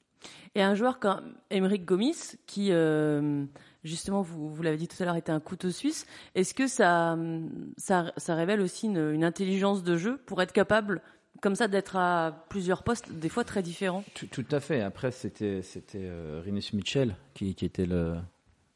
[0.55, 3.45] Et un joueur comme Émeric Gomis, qui euh,
[3.85, 7.17] justement, vous, vous l'avez dit tout à l'heure, était un couteau suisse, est-ce que ça,
[7.77, 11.01] ça, ça, révèle aussi une, une, intelligence de jeu pour être capable,
[11.41, 14.05] comme ça, d'être à plusieurs postes, des fois très différents?
[14.15, 14.83] Tout, tout à fait.
[14.83, 18.17] Après, c'était c'était euh, Rinus Mitchell qui, qui était le,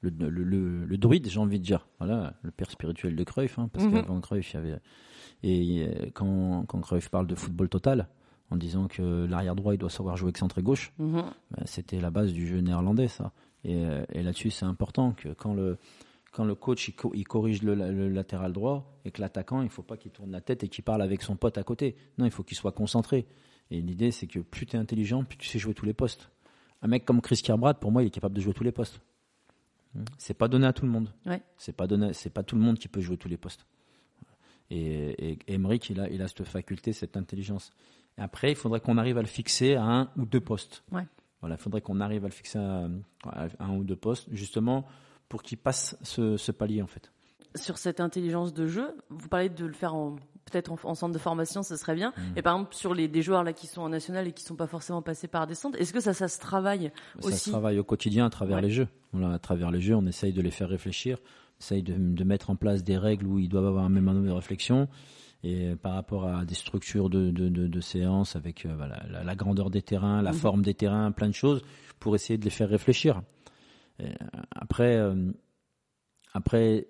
[0.02, 1.86] le, le, le, druide, j'ai envie de dire.
[1.98, 4.02] Voilà, le père spirituel de Cruyff, hein, parce mm-hmm.
[4.02, 4.78] qu'avant Cruyff, il y avait.
[5.42, 8.08] Et euh, quand, quand Cruyff parle de football total,
[8.50, 10.92] en disant que l'arrière droit il doit savoir jouer excentré gauche.
[10.98, 11.22] Mhm.
[11.50, 13.32] Ben, c'était la base du jeu néerlandais ça.
[13.64, 15.78] Et, euh, là-dessus c'est important que quand le
[16.32, 17.74] quand le coach il, corrige le,
[18.08, 21.02] latéral droit et que l'attaquant il faut pas qu'il tourne la tête et qu'il parle
[21.02, 21.96] avec son pote à côté.
[22.18, 23.26] Non, il faut qu'il soit concentré.
[23.70, 26.30] Et l'idée c'est que plus tu es intelligent, plus tu sais jouer tous les postes.
[26.82, 29.00] Un mec comme Chris Kerbrad pour moi il est capable de jouer tous les postes.
[29.94, 30.04] Hmm.
[30.18, 31.12] C'est pas donné à tout le monde.
[31.26, 31.42] Ouais.
[31.56, 33.66] C'est pas donné, c'est pas tout le monde qui peut jouer tous les postes.
[34.70, 37.72] Et, et il a, il a cette faculté, cette intelligence.
[38.20, 40.84] Après, il faudrait qu'on arrive à le fixer à un ou deux postes.
[40.92, 41.06] Ouais.
[41.40, 42.86] Voilà, il faudrait qu'on arrive à le fixer à,
[43.58, 44.86] un ou deux postes, justement
[45.30, 47.10] pour qu'il passe ce, palier en fait.
[47.54, 49.94] Sur cette intelligence de jeu, vous parlez de le faire
[50.50, 52.12] peut-être en, centre de formation, ce serait bien.
[52.16, 52.22] Mmh.
[52.36, 54.56] Et par exemple, sur les des joueurs là qui sont en national et qui sont
[54.56, 56.92] pas forcément passés par des centres, est-ce que ça, ça se travaille
[57.22, 58.88] aussi Ça se travaille au quotidien à travers les jeux.
[59.12, 62.24] Voilà, à travers les jeux, on essaye de les faire réfléchir, on essaye de, de
[62.24, 64.88] mettre en place des règles où ils doivent avoir un même nombre de réflexion
[65.42, 69.34] et par rapport à des structures de, de, de, de séances avec euh, voilà, la,
[69.34, 70.38] grandeur des terrains, la mhm.
[70.38, 71.62] forme des terrains, plein de choses
[71.98, 73.22] pour essayer de les faire réfléchir.
[74.52, 75.32] après, euh,
[76.34, 76.88] après,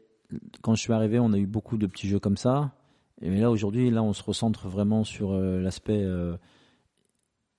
[0.62, 2.72] quand je suis arrivé, on a eu beaucoup de petits jeux comme ça.
[3.22, 6.06] Et mais là aujourd'hui, là, on se recentre vraiment sur euh, l'aspect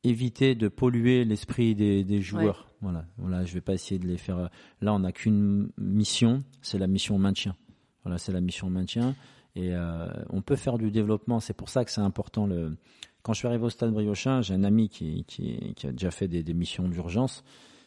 [0.04, 2.68] éviter de polluer l'esprit des, des joueurs.
[2.82, 4.50] Voilà, voilà, je vais pas essayer de les faire.
[4.82, 7.56] Là, on n'a qu'une mission, c'est la mission maintien.
[8.04, 9.16] Voilà, c'est la mission maintien.
[9.56, 11.40] Et euh, on peut faire du développement.
[11.40, 12.46] C'est pour ça que c'est important.
[12.46, 12.78] Le...
[13.22, 15.26] Quand je suis arrivé au stade Briochin, j'ai un ami qui,
[15.84, 17.44] a déjà fait des, missions d'urgence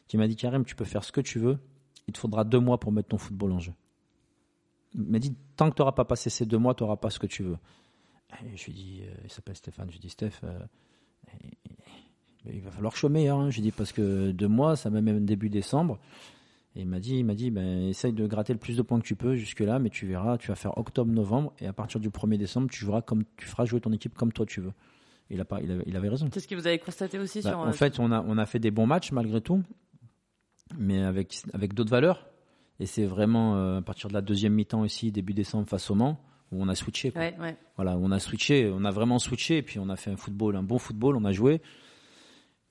[0.06, 1.58] qui m'a dit Karim, tu peux faire ce que tu veux.
[2.06, 3.72] Il te faudra deux mois pour mettre ton football en jeu.
[4.94, 7.10] Il m'a dit tant que tu n'auras pas passé ces deux mois, tu n'auras pas
[7.10, 7.56] ce que tu veux.
[8.54, 9.86] Je lui dis, euh, il s'appelle Stéphane.
[9.88, 10.58] Je lui dis Steph, euh,
[12.46, 13.28] il va falloir chômer.
[13.28, 13.50] Hein.
[13.50, 15.98] Je lui dis parce que deux mois, ça met même début décembre.
[16.76, 18.98] Et il m'a dit, il m'a dit, ben, essaye de gratter le plus de points
[18.98, 22.10] que tu peux jusque-là, mais tu verras, tu vas faire octobre-novembre, et à partir du
[22.10, 24.72] 1er décembre, tu joueras comme, tu feras jouer ton équipe comme toi tu veux.
[25.30, 26.28] Il, a pas, il, avait, il avait raison.
[26.28, 28.46] Qu'est-ce que vous avez constaté aussi Bah, sur en euh, fait, on a, on a
[28.46, 29.62] fait des bons matchs malgré tout,
[30.76, 32.26] mais avec, avec d'autres valeurs.
[32.80, 35.94] Et c'est vraiment euh, à partir de la deuxième mi-temps ici, début décembre, face au
[35.94, 36.20] Mans,
[36.50, 37.12] où on a switché.
[37.12, 37.22] quoi.
[37.22, 37.56] Ouais, ouais.
[37.76, 40.56] Voilà, on a switché, on a vraiment switché, et puis on a fait un football,
[40.56, 41.62] un bon football, on a joué.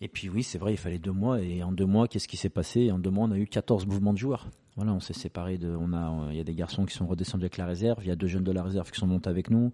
[0.02, 2.38] Et puis oui, c'est vrai, il fallait deux mois, et en deux mois, qu'est-ce qui
[2.38, 2.91] s'est passé?
[2.91, 4.50] En deux mois, on a eu 14 mouvements de joueurs.
[4.76, 7.46] Voilà, on s'est séparés de, on a, il y a des garçons qui sont redescendus
[7.46, 9.50] avec la réserve, il y a deux jeunes de la réserve qui sont montés avec
[9.50, 9.72] nous.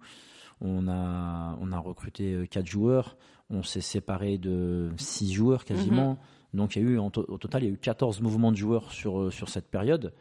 [0.60, 3.16] On a, on a recruté euh, quatre joueurs,
[3.48, 6.18] on s'est séparé de six joueurs quasiment.
[6.52, 8.56] Donc il y a eu, en au total, il y a eu 14 mouvements de
[8.56, 10.12] joueurs sur, euh, sur cette période.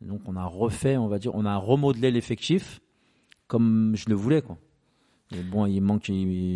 [0.00, 2.80] Donc on a refait, on va dire, on a remodelé l'effectif
[3.48, 4.58] comme je le voulais, quoi.
[5.32, 6.10] Et bon, il manque,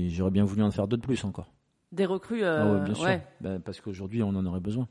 [0.08, 1.52] j'aurais bien voulu en faire deux de plus encore.
[1.94, 2.44] Des recrues.
[2.44, 3.04] Ah euh, ouais, bien sûr.
[3.04, 3.26] ouais.
[3.40, 4.88] Ben, parce qu'aujourd'hui, on en aurait besoin.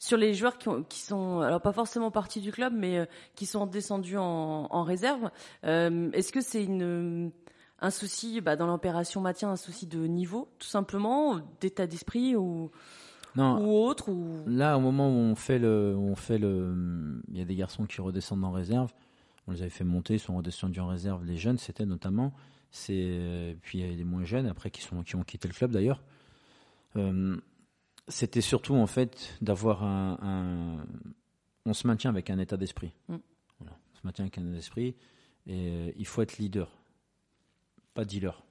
[0.00, 3.06] Sur les joueurs qui, ont- qui sont, alors pas forcément partis du club, mais euh,
[3.36, 5.30] qui sont descendus en, en réserve,
[5.64, 7.30] euh, est-ce que c'est une
[7.80, 12.70] un souci bah, dans l'opération maintien, un souci de niveau, tout simplement, d'état d'esprit ou,
[13.36, 14.42] Non, ou autre ou...
[14.46, 17.56] Là, au moment où on fait le, où on fait le, il y a des
[17.56, 18.92] garçons qui redescendent en réserve.
[19.46, 21.24] On les avait fait monter, ils sont redescendus en réserve.
[21.24, 22.32] Les jeunes, c'était notamment.
[22.70, 25.54] C'est, puis il y a des moins jeunes après qui sont, qui ont quitté le
[25.54, 26.02] club d'ailleurs.
[26.96, 27.36] Euh,
[28.08, 30.86] c'était surtout en fait d'avoir un, un-
[31.66, 32.92] on se maintient avec un état d'esprit.
[33.08, 33.16] Mm.
[33.60, 33.76] Voilà.
[33.92, 34.94] On se maintient avec un état d'esprit
[35.46, 36.70] et euh, il faut être leader,
[37.94, 38.42] pas dealer.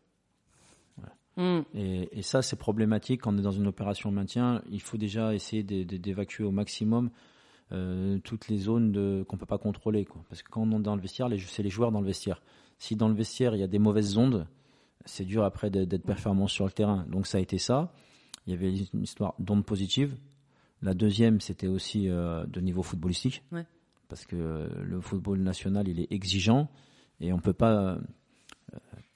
[1.35, 1.61] Hmm.
[1.73, 4.61] Et, et ça, c'est problématique quand on est dans une opération maintien.
[4.69, 7.09] Il faut déjà essayer d'é- d'é- d'évacuer au maximum
[7.73, 8.93] euh, toutes les zones
[9.25, 10.05] qu'on ne peut pas contrôler.
[10.05, 10.23] Quoi.
[10.29, 12.41] Parce que quand on est dans le vestiaire, c'est les joueurs dans le vestiaire.
[12.77, 14.47] Si dans le vestiaire, il y a des mauvaises ondes,
[15.05, 17.05] c'est dur après d'être performant sur le terrain.
[17.09, 17.93] Donc ça a été ça.
[18.45, 20.15] Il y avait une histoire d'ondes positives.
[20.81, 23.43] La deuxième, c'était aussi euh, de niveau footballistique.
[23.51, 23.65] Ouais.
[24.09, 26.69] Parce que euh, le football national, il est exigeant
[27.21, 27.71] et on peut pas.
[27.73, 27.97] euh,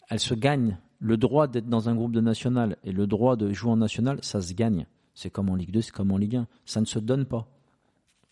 [0.10, 0.78] elle se gagne.
[1.00, 4.20] Le droit d'être dans un groupe de national et le droit de jouer en national,
[4.24, 4.88] ça se gagne.
[5.14, 6.48] C'est comme en Ligue 2, c'est comme en Ligue 1.
[6.66, 7.48] Ça ne se donne pas.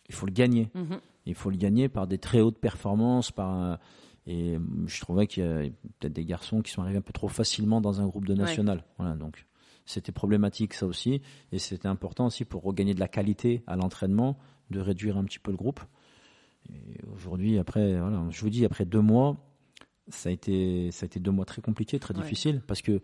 [0.10, 0.70] Il faut le gagner.
[0.74, 1.00] Mhm.
[1.26, 3.32] Il faut le gagner par des très hautes performances.
[3.32, 3.80] Par,
[4.28, 5.60] et je trouvais qu'il y a
[6.00, 8.84] peut-être des garçons qui sont arrivés un peu trop facilement dans un groupe de national.
[8.98, 9.46] Voilà, donc
[9.86, 11.22] c'était problématique ça aussi.
[11.52, 14.38] Et c'était important aussi pour regagner de la qualité à l'entraînement,
[14.72, 15.80] de réduire un petit peu le groupe.
[17.14, 19.38] Aujourd'hui, après, voilà, je vous dis, après deux mois,
[20.08, 22.22] ça a été, ça a été deux mois très compliqués, très Ouais.
[22.24, 23.02] difficiles, parce que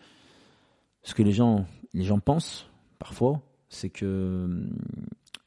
[1.03, 4.69] ce que les gens, les gens pensent parfois, c'est que hum,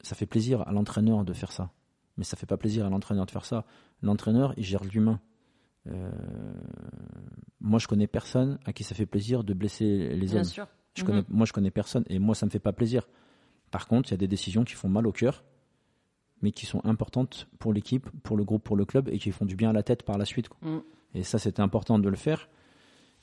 [0.05, 1.71] ça fait plaisir à l'entraîneur de faire ça,
[2.17, 3.65] mais ça fait pas plaisir à l'entraîneur de faire ça.
[4.01, 5.19] L'entraîneur, il gère l'humain.
[5.87, 6.11] Euh,
[7.59, 10.43] moi, je connais personne à qui ça fait plaisir de blesser les Bien hommes.
[10.43, 10.67] sûr.
[10.95, 11.07] Je Mhm.
[11.07, 13.07] connais, moi, je connais personne et moi, ça me fait pas plaisir.
[13.71, 15.43] Par contre, il y a des décisions qui font mal au cœur,
[16.41, 19.45] mais qui sont importantes pour l'équipe, pour le groupe, pour le club et qui font
[19.45, 20.49] du bien à la tête par la suite.
[20.49, 20.69] quoi.
[20.69, 20.81] Mhm.
[21.15, 22.49] Et ça, c'était important de le faire.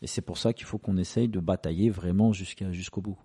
[0.02, 3.16] Et c'est pour ça qu'il faut qu'on essaye de batailler vraiment jusqu'à, jusqu'au bout.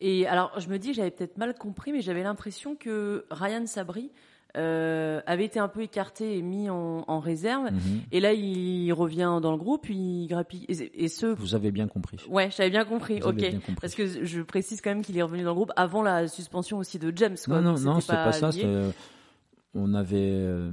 [0.00, 4.10] Et alors, je me dis, j'avais peut-être mal compris, mais j'avais l'impression que Ryan Sabri
[4.56, 7.70] euh, avait été un peu écarté et mis en, en réserve.
[7.70, 8.00] Mhm.
[8.10, 10.64] Et là, il revient dans le groupe, il grappille.
[10.68, 12.18] Et, et ce, Vous avez bien compris.
[12.28, 13.20] ouais, j'avais bien compris.
[13.20, 13.36] Vous ok.
[13.36, 13.74] bien compris.
[13.80, 16.78] Parce que je précise quand même qu'il est revenu dans le groupe avant la suspension
[16.78, 17.36] aussi de James.
[17.44, 17.60] Quoi.
[17.60, 18.50] Non, non, non, c'est pas, ça.
[19.78, 20.70] On avait, euh,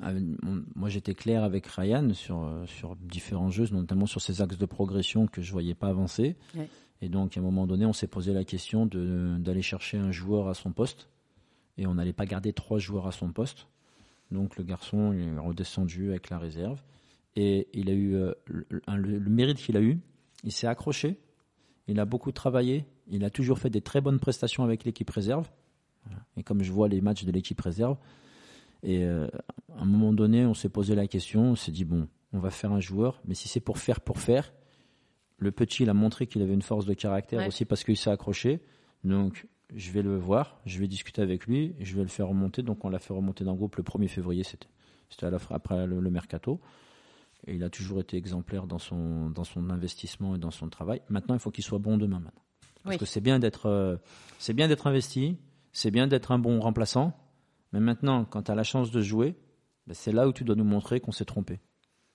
[0.00, 4.58] on- moi, j'étais clair avec Ryan sur euh, sur différents jeux, notamment sur ces axes
[4.58, 6.36] de progression que je voyais pas avancer.
[6.56, 6.68] Ouais.
[7.02, 10.48] Et donc, à un moment donné, on s'est posé la question d'aller chercher un joueur
[10.48, 11.08] à son poste,
[11.76, 13.66] et on n'allait pas garder trois joueurs à son poste.
[14.30, 16.80] Donc, le garçon il est redescendu avec la réserve,
[17.36, 19.98] et il a eu euh, le- le mérite qu'il a eu.
[20.44, 21.18] Il s'est accroché,
[21.88, 25.48] il a beaucoup travaillé, il a toujours fait des très bonnes prestations avec l'équipe réserve.
[26.36, 27.96] Et comme je vois les matchs de l'équipe réserve,
[28.82, 29.28] et euh,
[29.76, 32.50] à un moment donné, on s'est posé la question, on s'est dit bon, on va
[32.50, 34.52] faire un joueur, mais si c'est pour faire pour faire,
[35.38, 37.48] le petit, il a montré qu'il avait une force de caractère Ouais.
[37.48, 38.60] aussi parce qu'il s'est accroché.
[39.04, 42.62] Donc, je vais le voir, je vais discuter avec lui, je vais le faire remonter.
[42.62, 44.68] Donc, on l'a fait remonter dans le groupe le 1er février, c'était.
[45.50, 46.58] Après le, le mercato.
[47.46, 51.02] Et il a toujours été exemplaire dans son, dans son investissement et dans son travail.
[51.08, 52.20] Maintenant, il faut qu'il soit bon demain.
[52.20, 52.42] Maintenant.
[52.84, 52.98] Parce Oui.
[52.98, 53.96] que c'est bien d'être, euh,
[54.38, 55.36] c'est bien d'être investi,
[55.72, 57.12] c'est bien d'être un bon remplaçant.
[57.72, 59.34] Mais maintenant, quand tu as la chance de jouer,
[59.86, 61.60] ben, c'est là où tu dois nous montrer qu'on s'est trompé.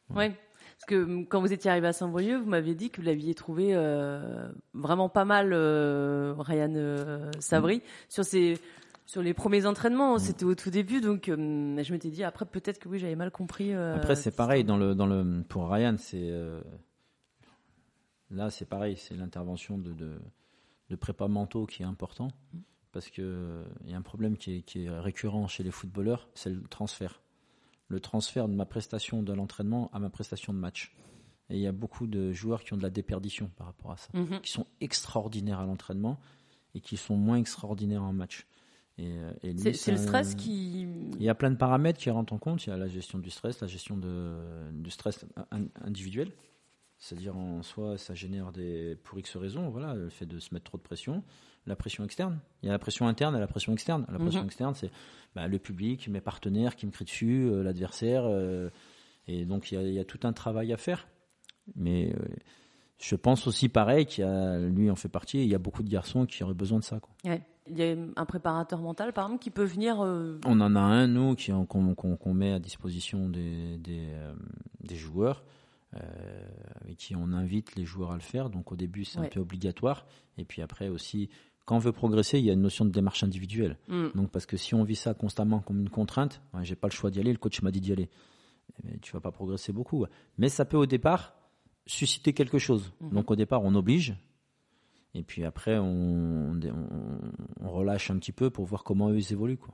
[0.09, 0.35] Ouais.
[0.77, 3.71] Parce que quand vous étiez arrivé à Saint-Brieuc, vous m'aviez dit que vous l'aviez trouvé
[3.73, 8.59] euh, vraiment pas mal, euh, Ryan euh, Sabri, sur ses
[9.07, 10.19] sur les premiers entraînements.
[10.19, 13.31] C'était au tout début, donc hum, je m'étais dit après peut-être que oui, j'avais mal
[13.31, 13.73] compris.
[13.73, 16.31] après, c'est pareil dans le dans le pour Ryan, c'est
[18.29, 20.21] là c'est pareil, c'est l'intervention de, de,
[20.91, 22.27] de prépa mentaux qui est important
[22.97, 26.27] parce que il y a un problème qui est, qui est récurrent chez les footballeurs,
[26.33, 27.21] c'est le transfert
[27.89, 30.93] le transfert de ma prestation de l'entraînement à ma prestation de match.
[31.49, 33.97] Et il y a beaucoup de joueurs qui ont de la déperdition par rapport à
[33.97, 34.41] ça, Mhm.
[34.41, 36.19] qui sont extraordinaires à l'entraînement
[36.75, 38.45] et qui sont moins extraordinaires en match.
[38.97, 40.81] Et, euh, et lui, C'est c'est le un- stress qui.
[41.17, 42.65] Il y a plein de paramètres qui rentrent en compte.
[42.65, 44.35] Il y a la gestion du stress, la gestion de,
[44.73, 46.33] du stress in- individuel.
[46.97, 49.69] C'est-à-dire en soi, ça génère des pour X raisons.
[49.69, 51.23] Voilà, le fait de se mettre trop de pression.
[51.67, 52.39] La pression externe.
[52.63, 54.05] Il y a la pression interne et la pression externe.
[54.11, 54.45] La pression Mhm.
[54.47, 54.89] externe, c'est
[55.35, 58.23] bah, le public, mes partenaires qui me crient dessus, euh, l'adversaire.
[58.25, 58.69] euh,
[59.27, 61.07] et donc il y, a, il y a tout un travail à faire.
[61.75, 62.25] Mais euh,
[62.99, 65.43] je pense aussi pareil qu'il y a, lui en fait partie.
[65.43, 66.99] Il y a beaucoup de garçons qui auraient besoin de ça.
[67.01, 67.13] Quoi.
[67.25, 67.41] Ouais.
[67.69, 69.97] Il y a un préparateur mental, par exemple, qui peut venir.
[69.99, 74.07] On en a un, nous, qui- qu'on qu'on- qu'on met à disposition des, des,
[74.79, 75.43] des joueurs,
[75.93, 75.99] euh,
[76.87, 78.49] et qui on invite les joueurs à le faire.
[78.49, 79.25] Donc au début, c'est Ouais.
[79.25, 80.05] un peu obligatoire.
[80.37, 81.29] Et puis après aussi,
[81.67, 83.77] quand on veut progresser, il y a une notion de démarche individuelle.
[83.89, 84.07] hmm.
[84.15, 86.93] Donc parce que si on vit ça constamment comme une contrainte, ouais, j'ai pas le
[86.93, 88.09] choix d'y aller, le coach m'a dit d'y aller.
[88.83, 90.05] Mais tu vas pas progresser beaucoup.
[90.37, 91.35] Mais ça peut au départ
[91.85, 92.93] susciter quelque chose.
[93.01, 93.09] Mhm.
[93.09, 94.15] Donc au départ, on oblige.
[95.13, 97.19] Et puis après, on, on,
[97.59, 99.57] on relâche un petit peu pour voir comment eux ils évoluent.
[99.57, 99.73] Quoi.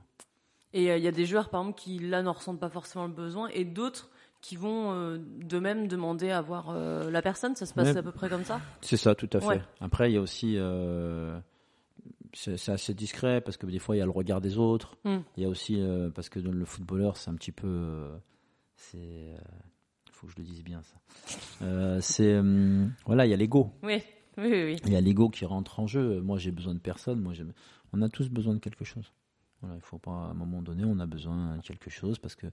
[0.72, 3.06] Et euh, il y a des joueurs, par exemple, qui là n'en ressentent pas forcément
[3.06, 7.54] le besoin, et d'autres qui vont euh, de même demander à voir euh, la personne.
[7.54, 8.60] Ça se passe à peu près comme ça?
[8.80, 9.46] C'est ça, tout à fait.
[9.46, 9.62] Ouais.
[9.80, 10.58] Après, il y a aussi.
[12.48, 14.96] Euh, c'est assez discret parce que des fois, il y a le regard des autres.
[15.04, 15.18] Mm.
[15.36, 15.80] Il y a aussi.
[15.80, 17.66] euh, parce que le footballeur, c'est un petit peu.
[17.68, 18.16] euh,
[18.76, 18.98] c'est.
[18.98, 20.96] Il faut que je le dise bien, ça.
[21.62, 22.40] Euh, c'est.
[23.06, 23.72] voilà, il y a l'ego.
[23.82, 24.02] Oui,
[24.38, 24.64] oui, oui.
[24.64, 24.76] oui.
[24.86, 26.20] Il y a l'ego qui rentre en jeu.
[26.20, 27.20] Moi, j'ai besoin de personne.
[27.20, 27.32] Moi,
[27.92, 29.12] on a tous besoin de quelque chose.
[29.60, 32.34] Voilà, il faut pas, à un moment donné, on a besoin de quelque chose parce
[32.34, 32.46] que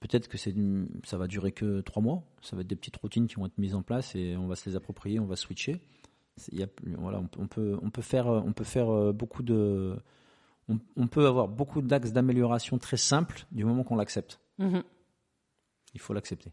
[0.00, 0.54] peut-être que c'est,
[1.04, 2.22] ça va durer que trois mois.
[2.40, 4.54] Ça va être des petites routines qui vont être mises en place et on va
[4.54, 5.80] se les approprier, on va switcher.
[6.52, 6.68] Il y a-
[6.98, 9.96] voilà, on, peut- on peut, on peut faire, on peut faire euh, beaucoup de,
[10.68, 14.38] on, on peut avoir beaucoup d'axes d'amélioration très simples du moment qu'on l'accepte.
[14.58, 14.82] Mhm.
[15.94, 16.52] Il faut l'accepter.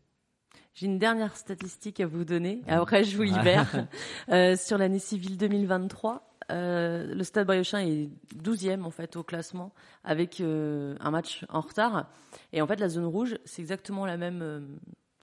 [0.73, 2.61] J'ai une dernière statistique à vous donner.
[2.67, 3.87] Après, je vous libère.
[4.29, 8.09] Euh, sur l'année civile 2023, euh, le Stade Briochin est
[8.41, 9.73] 12e en fait au classement
[10.05, 12.09] avec euh, un match en retard.
[12.53, 14.65] Et en fait, la zone rouge, c'est exactement la même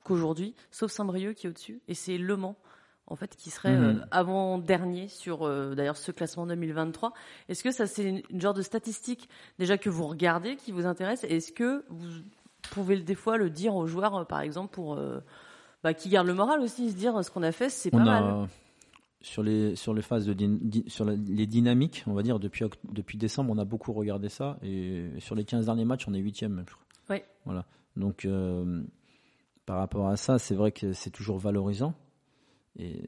[0.05, 1.81] qu'aujourd'hui, sauf Saint-Brieuc qui est au-dessus.
[1.89, 2.57] Et c'est Le Mans
[3.11, 3.85] en fait qui serait Mhm.
[3.85, 7.13] euh, avant dernier sur euh, d'ailleurs ce classement 2023.
[7.49, 10.87] Est-ce que ça c'est une, une genre de statistique déjà que vous regardez qui vous
[10.87, 11.25] intéresse?
[11.25, 12.09] Est-ce que vous
[12.71, 14.99] pouvez des fois le dire aux joueurs euh, par exemple pour
[15.83, 18.49] bah, qui gardent le moral aussi se dire ce qu'on a fait c'est pas mal.
[19.23, 22.65] sur les sur les phases de di- sur la- les dynamiques, on va dire depuis
[22.91, 26.19] depuis décembre, on a beaucoup regardé ça et sur les 15 derniers matchs, on est
[26.21, 26.65] huitième.
[27.11, 27.19] Oui.
[27.45, 27.65] Voilà.
[27.97, 28.83] Donc euh,
[29.67, 31.95] par rapport à ça, c'est vrai que c'est toujours valorisant.
[32.79, 33.03] Et,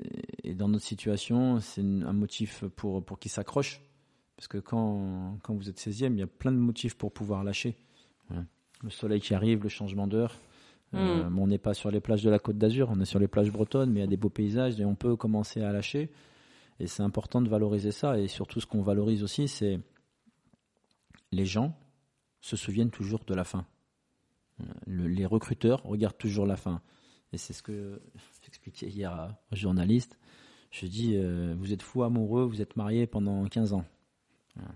[0.45, 3.81] et dans notre situation, c'est un motif pour pour qu'ils s'accrochent
[4.37, 7.45] parce que quand quand vous êtes 16e, il y a plein de motifs pour pouvoir
[7.45, 7.77] lâcher.
[8.29, 8.45] Voilà.
[8.83, 10.35] Le soleil qui arrive, le changement d'heure.
[10.95, 11.35] Euh, Mm.
[11.35, 13.29] bon, on n'est pas sur les plages de la Côte d'Azur, on est sur les
[13.29, 16.11] plages bretonnes, mais il y a des beaux paysages et on peut commencer à lâcher.
[16.81, 18.19] Et c'est important de valoriser ça.
[18.19, 19.79] Et surtout, ce qu'on valorise aussi, c'est
[21.31, 21.75] les gens
[22.41, 23.65] se souviennent toujours de la fin.
[24.61, 26.83] Euh, le- les recruteurs regardent toujours la fin.
[27.33, 28.03] Et c'est ce que
[28.53, 30.19] j'expliquais hier à- aux journalistes.
[30.71, 33.85] Je dis, euh, vous êtes fou amoureux, vous êtes marié pendant 15 ans.
[34.57, 34.71] Voilà.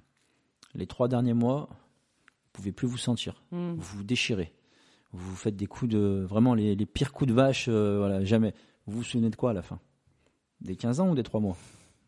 [0.74, 3.72] Les trois derniers mois, vous pouvez plus vous sentir Mm.
[3.74, 4.52] vous vous déchirez.
[5.12, 6.24] Vous faites des coups de.
[6.28, 8.54] Vraiment, les, les pires coups de vache, euh, voilà, jamais.
[8.86, 9.78] Vous vous souvenez de quoi à la fin?
[10.60, 11.56] Des 15 ans ou des 3 mois?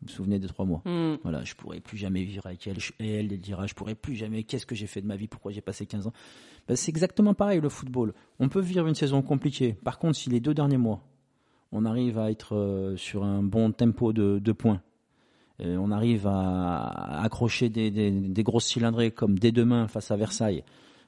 [0.01, 0.81] Vous vous souvenez des 3 mois?
[0.85, 1.15] Mm.
[1.23, 2.79] Voilà, je pourrais plus jamais vivre avec elle.
[2.79, 4.43] Je- Et elle, elle dira Je pourrais plus jamais.
[4.43, 6.13] Qu'est-ce que j'ai fait de ma vie Pourquoi j'ai passé 15 ans?
[6.67, 8.13] Ben, C'est exactement pareil, le football.
[8.39, 9.73] On peut vivre une saison compliquée.
[9.73, 11.01] Par contre, si les deux derniers mois,
[11.71, 14.81] on arrive à être euh, sur un bon tempo de, de points,
[15.59, 20.15] et on arrive à, accrocher des, des, des grosses cylindrées comme dès demain face à
[20.15, 20.63] Versailles.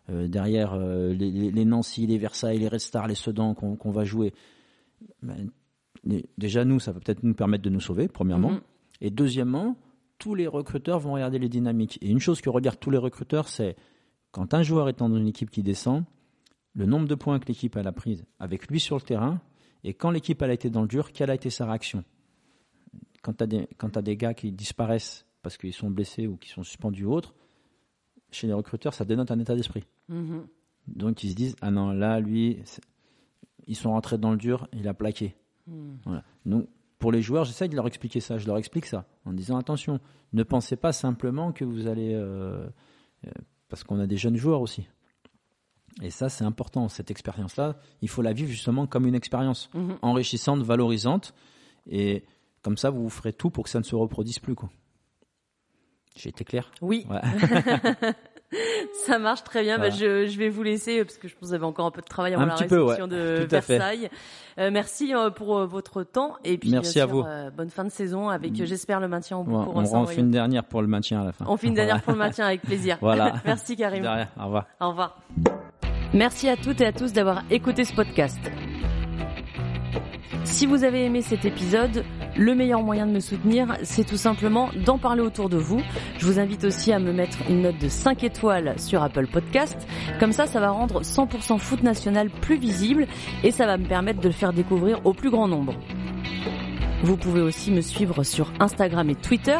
[0.10, 4.34] Euh, derrière euh, les, Nancy, les Versailles, les Red Stars, les Sedan qu'on va jouer.
[5.22, 5.50] Ben,
[6.38, 8.52] déjà, nous, ça va peut-être nous permettre de nous sauver, premièrement.
[8.52, 8.62] Mhm.
[9.02, 9.78] Et deuxièmement,
[10.18, 11.98] tous les recruteurs vont regarder les dynamiques.
[12.02, 13.76] Et une chose que regardent tous les recruteurs, c'est
[14.32, 16.04] quand un joueur est dans une équipe qui descend,
[16.74, 19.42] le nombre de points que l'équipe a prise avec lui sur le terrain,
[19.84, 22.04] et quand l'équipe elle a été dans le dur, quelle a été sa réaction?
[23.22, 26.38] Quand tu as, des- quand t'as des gars qui disparaissent parce qu'ils sont blessés ou
[26.38, 27.34] qui sont suspendus ou autres,
[28.32, 29.84] chez les recruteurs, ça dénote un état d'esprit.
[30.10, 30.48] Mhm.
[30.88, 32.60] Donc ils se disent ah non là lui
[33.68, 35.36] ils sont rentrés dans le dur, il a plaqué.
[35.68, 35.98] Hmm.
[36.06, 36.24] Voilà.
[36.48, 36.68] Donc,
[36.98, 38.40] pour les joueurs, j'essaie de leur expliquer ça.
[38.40, 40.00] Je leur explique ça en disant attention,
[40.34, 42.14] ne pensez pas simplement que vous allez.
[42.14, 42.68] euh,
[43.28, 43.32] euh,
[43.70, 44.88] parce qu'on a des jeunes joueurs aussi.
[46.02, 46.88] Et ça, c'est important.
[46.90, 49.98] Cette expérience-là, il faut la vivre justement comme une expérience Mhm.
[50.02, 51.34] enrichissante, valorisante.
[51.90, 52.24] Et
[52.62, 54.56] comme ça, vous ferez tout pour que ça ne se reproduise plus.
[54.56, 54.70] quoi.
[56.16, 56.72] J'ai été clair?
[56.82, 57.22] Oui, Ouais.
[59.06, 59.80] ça marche très bien.
[59.80, 61.92] Bah, je, je vais vous laisser parce que je pense que vous avez encore un
[61.92, 63.78] peu de travail avant Un la petit peu, réception de Tout à fait.
[63.78, 64.10] Versailles.
[64.60, 67.22] Euh, merci euh, pour euh, votre temps et puis Merci bien à vous.
[67.22, 69.94] euh, bonne fin de saison avec euh, j'espère le maintien au bout Ouais, pour On
[69.96, 71.46] en fait une dernière pour le maintien à la fin.
[71.48, 72.98] On fait une dernière pour le maintien avec plaisir.
[73.00, 73.36] Voilà.
[73.46, 74.06] merci Karim.
[74.38, 74.66] Au revoir.
[74.82, 75.18] Au revoir.
[76.14, 78.40] Merci à toutes et à tous d'avoir écouté ce podcast.
[80.44, 82.04] Si vous avez aimé cet épisode,
[82.36, 85.82] le meilleur moyen de me soutenir, c'est tout simplement d'en parler autour de vous.
[86.18, 89.88] Je vous invite aussi à me mettre une note de 5 étoiles sur Apple Podcast.
[90.20, 93.08] Comme ça, ça va rendre 100% foot national plus visible
[93.46, 95.76] et ça va me permettre de le faire découvrir au plus grand nombre.
[97.04, 99.60] Vous pouvez aussi me suivre sur Instagram et Twitter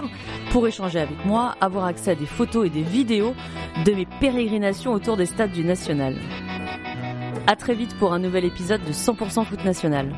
[0.52, 3.34] pour échanger avec moi, avoir accès à des photos et des vidéos
[3.86, 6.16] de mes pérégrinations autour des stades du National.
[7.48, 10.14] À très vite pour un nouvel épisode de 100% Foot National.